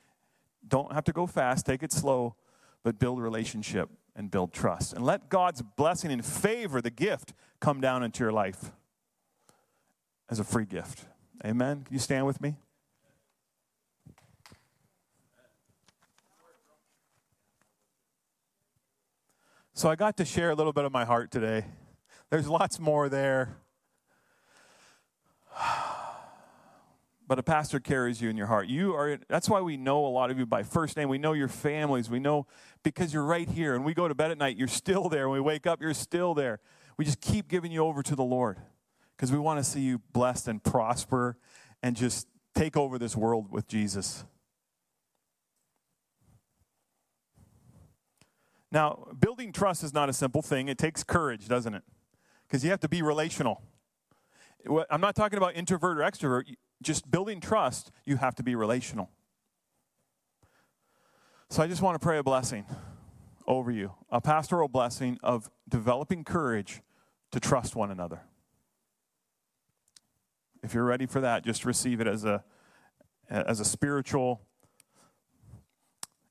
Don't 0.68 0.94
have 0.94 1.04
to 1.04 1.12
go 1.12 1.28
fast, 1.28 1.66
take 1.66 1.84
it 1.84 1.92
slow, 1.92 2.36
but 2.84 3.00
build 3.00 3.22
relationship 3.22 3.90
and 4.16 4.32
build 4.32 4.54
trust. 4.54 4.94
And 4.94 5.06
let 5.06 5.30
God's 5.30 5.62
blessing 5.62 6.12
and 6.12 6.26
favor, 6.26 6.82
the 6.82 6.90
gift, 6.90 7.34
come 7.60 7.82
down 7.82 8.04
into 8.04 8.24
your 8.24 8.32
life 8.32 8.72
as 10.30 10.40
a 10.40 10.44
free 10.44 10.66
gift. 10.66 11.06
Amen. 11.46 11.84
Can 11.84 11.94
you 11.94 12.00
stand 12.00 12.26
with 12.26 12.40
me? 12.40 12.56
So 19.74 19.90
I 19.90 19.96
got 19.96 20.18
to 20.18 20.26
share 20.26 20.52
a 20.52 20.56
little 20.56 20.72
bit 20.72 20.86
of 20.86 20.92
my 20.92 21.04
heart 21.04 21.32
today. 21.32 21.66
There's 22.30 22.48
lots 22.48 22.80
more 22.80 23.10
there. 23.10 23.58
But 27.26 27.40
a 27.40 27.44
pastor 27.44 27.80
carries 27.80 28.22
you 28.22 28.30
in 28.30 28.36
your 28.36 28.48
heart. 28.48 28.68
You 28.68 28.94
are 28.96 29.18
that's 29.30 29.50
why 29.50 29.62
we 29.62 29.78
know 29.78 30.06
a 30.06 30.12
lot 30.12 30.30
of 30.30 30.38
you 30.38 30.46
by 30.46 30.62
first 30.62 30.98
name. 30.98 31.08
We 31.08 31.18
know 31.18 31.32
your 31.32 31.48
families. 31.48 32.10
We 32.10 32.20
know 32.20 32.48
because 32.84 33.14
you're 33.14 33.24
right 33.24 33.48
here 33.48 33.76
and 33.76 33.86
we 33.86 33.94
go 33.94 34.10
to 34.10 34.14
bed 34.14 34.30
at 34.30 34.38
night, 34.38 34.58
you're 34.58 34.68
still 34.68 35.08
there. 35.08 35.30
When 35.30 35.40
we 35.40 35.42
wake 35.42 35.66
up, 35.66 35.82
you're 35.82 35.94
still 35.94 36.34
there. 36.34 36.60
We 36.98 37.06
just 37.06 37.22
keep 37.22 37.48
giving 37.48 37.72
you 37.72 37.80
over 37.86 38.04
to 38.04 38.16
the 38.16 38.26
Lord 38.26 38.58
because 39.24 39.32
we 39.32 39.40
want 39.40 39.58
to 39.58 39.64
see 39.64 39.80
you 39.80 40.02
blessed 40.12 40.50
and 40.50 40.62
prosper 40.62 41.38
and 41.82 41.96
just 41.96 42.28
take 42.54 42.76
over 42.76 43.00
this 43.00 43.16
world 43.16 43.50
with 43.50 43.70
Jesus. 43.70 44.26
Now, 48.70 49.08
building 49.18 49.54
trust 49.54 49.82
is 49.82 49.94
not 49.94 50.10
a 50.10 50.14
simple 50.14 50.42
thing. 50.42 50.68
It 50.68 50.78
takes 50.78 51.06
courage, 51.06 51.48
doesn't 51.48 51.74
it? 51.74 51.84
Because 52.46 52.66
you 52.66 52.72
have 52.72 52.82
to 52.82 52.90
be 52.90 53.02
relational. 53.02 53.62
I'm 54.92 55.00
not 55.00 55.16
talking 55.16 55.38
about 55.38 55.56
introvert 55.56 56.00
or 56.00 56.02
extrovert. 56.02 56.54
Just 56.82 57.10
building 57.10 57.40
trust, 57.40 57.92
you 58.04 58.18
have 58.18 58.36
to 58.36 58.44
be 58.44 58.56
relational. 58.56 59.10
So 61.50 61.64
I 61.64 61.68
just 61.68 61.82
want 61.82 61.96
to 61.96 62.06
pray 62.06 62.18
a 62.18 62.24
blessing 62.24 62.66
over 63.48 63.72
you 63.72 63.94
a 64.10 64.20
pastoral 64.20 64.68
blessing 64.68 65.18
of 65.24 65.50
developing 65.70 66.26
courage 66.26 66.82
to 67.32 67.40
trust 67.40 67.74
one 67.74 67.90
another. 67.90 68.24
If 70.64 70.74
you're 70.74 70.86
ready 70.86 71.06
for 71.06 71.20
that, 71.20 71.44
just 71.44 71.66
receive 71.66 72.00
it 72.00 72.08
as 72.08 72.24
a, 72.24 72.42
as 73.30 73.60
a 73.60 73.66
spiritual 73.66 74.40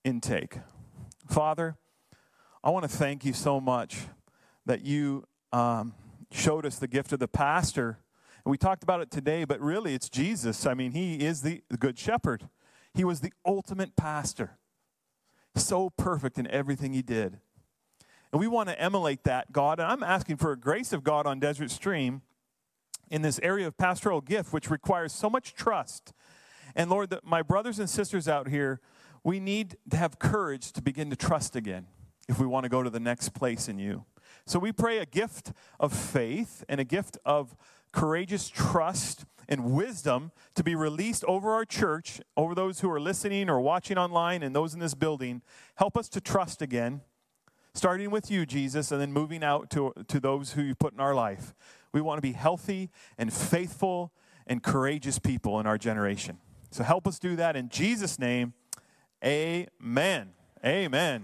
intake. 0.04 0.56
Father, 1.28 1.76
I 2.64 2.70
want 2.70 2.84
to 2.84 2.88
thank 2.88 3.26
you 3.26 3.34
so 3.34 3.60
much 3.60 3.98
that 4.64 4.86
you 4.86 5.24
um, 5.52 5.92
showed 6.30 6.64
us 6.64 6.78
the 6.78 6.88
gift 6.88 7.12
of 7.12 7.18
the 7.18 7.28
pastor. 7.28 7.98
And 8.42 8.50
we 8.50 8.56
talked 8.56 8.82
about 8.82 9.02
it 9.02 9.10
today, 9.10 9.44
but 9.44 9.60
really 9.60 9.92
it's 9.92 10.08
Jesus. 10.08 10.64
I 10.64 10.72
mean, 10.72 10.92
he 10.92 11.16
is 11.16 11.42
the, 11.42 11.60
the 11.68 11.76
good 11.76 11.98
shepherd, 11.98 12.48
he 12.94 13.04
was 13.04 13.20
the 13.20 13.34
ultimate 13.44 13.96
pastor. 13.96 14.56
So 15.54 15.90
perfect 15.90 16.38
in 16.38 16.46
everything 16.46 16.94
he 16.94 17.02
did. 17.02 17.38
And 18.32 18.40
we 18.40 18.46
want 18.46 18.70
to 18.70 18.80
emulate 18.80 19.24
that, 19.24 19.52
God. 19.52 19.78
And 19.78 19.92
I'm 19.92 20.02
asking 20.02 20.38
for 20.38 20.52
a 20.52 20.56
grace 20.56 20.94
of 20.94 21.04
God 21.04 21.26
on 21.26 21.38
Desert 21.38 21.70
Stream 21.70 22.22
in 23.10 23.22
this 23.22 23.38
area 23.42 23.66
of 23.66 23.76
pastoral 23.76 24.20
gift, 24.20 24.52
which 24.52 24.70
requires 24.70 25.12
so 25.12 25.28
much 25.28 25.54
trust. 25.54 26.12
And 26.74 26.90
Lord, 26.90 27.10
the, 27.10 27.20
my 27.22 27.42
brothers 27.42 27.78
and 27.78 27.88
sisters 27.88 28.28
out 28.28 28.48
here, 28.48 28.80
we 29.24 29.38
need 29.38 29.76
to 29.90 29.96
have 29.96 30.18
courage 30.18 30.72
to 30.72 30.82
begin 30.82 31.10
to 31.10 31.16
trust 31.16 31.54
again 31.54 31.86
if 32.28 32.38
we 32.38 32.46
want 32.46 32.64
to 32.64 32.70
go 32.70 32.82
to 32.82 32.90
the 32.90 33.00
next 33.00 33.30
place 33.30 33.68
in 33.68 33.78
you. 33.78 34.04
So 34.46 34.58
we 34.58 34.72
pray 34.72 34.98
a 34.98 35.06
gift 35.06 35.52
of 35.78 35.92
faith 35.92 36.64
and 36.68 36.80
a 36.80 36.84
gift 36.84 37.18
of 37.24 37.54
courageous 37.92 38.48
trust 38.48 39.24
and 39.48 39.72
wisdom 39.72 40.32
to 40.54 40.64
be 40.64 40.74
released 40.74 41.24
over 41.24 41.52
our 41.52 41.64
church, 41.64 42.20
over 42.36 42.54
those 42.54 42.80
who 42.80 42.90
are 42.90 43.00
listening 43.00 43.50
or 43.50 43.60
watching 43.60 43.98
online 43.98 44.42
and 44.42 44.56
those 44.56 44.72
in 44.72 44.80
this 44.80 44.94
building. 44.94 45.42
Help 45.76 45.96
us 45.96 46.08
to 46.08 46.20
trust 46.20 46.62
again, 46.62 47.02
starting 47.74 48.10
with 48.10 48.30
you, 48.30 48.46
Jesus, 48.46 48.90
and 48.90 49.00
then 49.00 49.12
moving 49.12 49.44
out 49.44 49.68
to, 49.70 49.92
to 50.08 50.18
those 50.18 50.52
who 50.52 50.62
you 50.62 50.74
put 50.74 50.94
in 50.94 51.00
our 51.00 51.14
life. 51.14 51.54
We 51.92 52.00
want 52.00 52.18
to 52.18 52.22
be 52.22 52.32
healthy 52.32 52.90
and 53.18 53.32
faithful 53.32 54.12
and 54.46 54.62
courageous 54.62 55.18
people 55.18 55.60
in 55.60 55.66
our 55.66 55.78
generation. 55.78 56.38
So 56.70 56.82
help 56.84 57.06
us 57.06 57.18
do 57.18 57.36
that 57.36 57.54
in 57.54 57.68
Jesus' 57.68 58.18
name. 58.18 58.54
Amen. 59.24 60.30
Amen. 60.64 61.20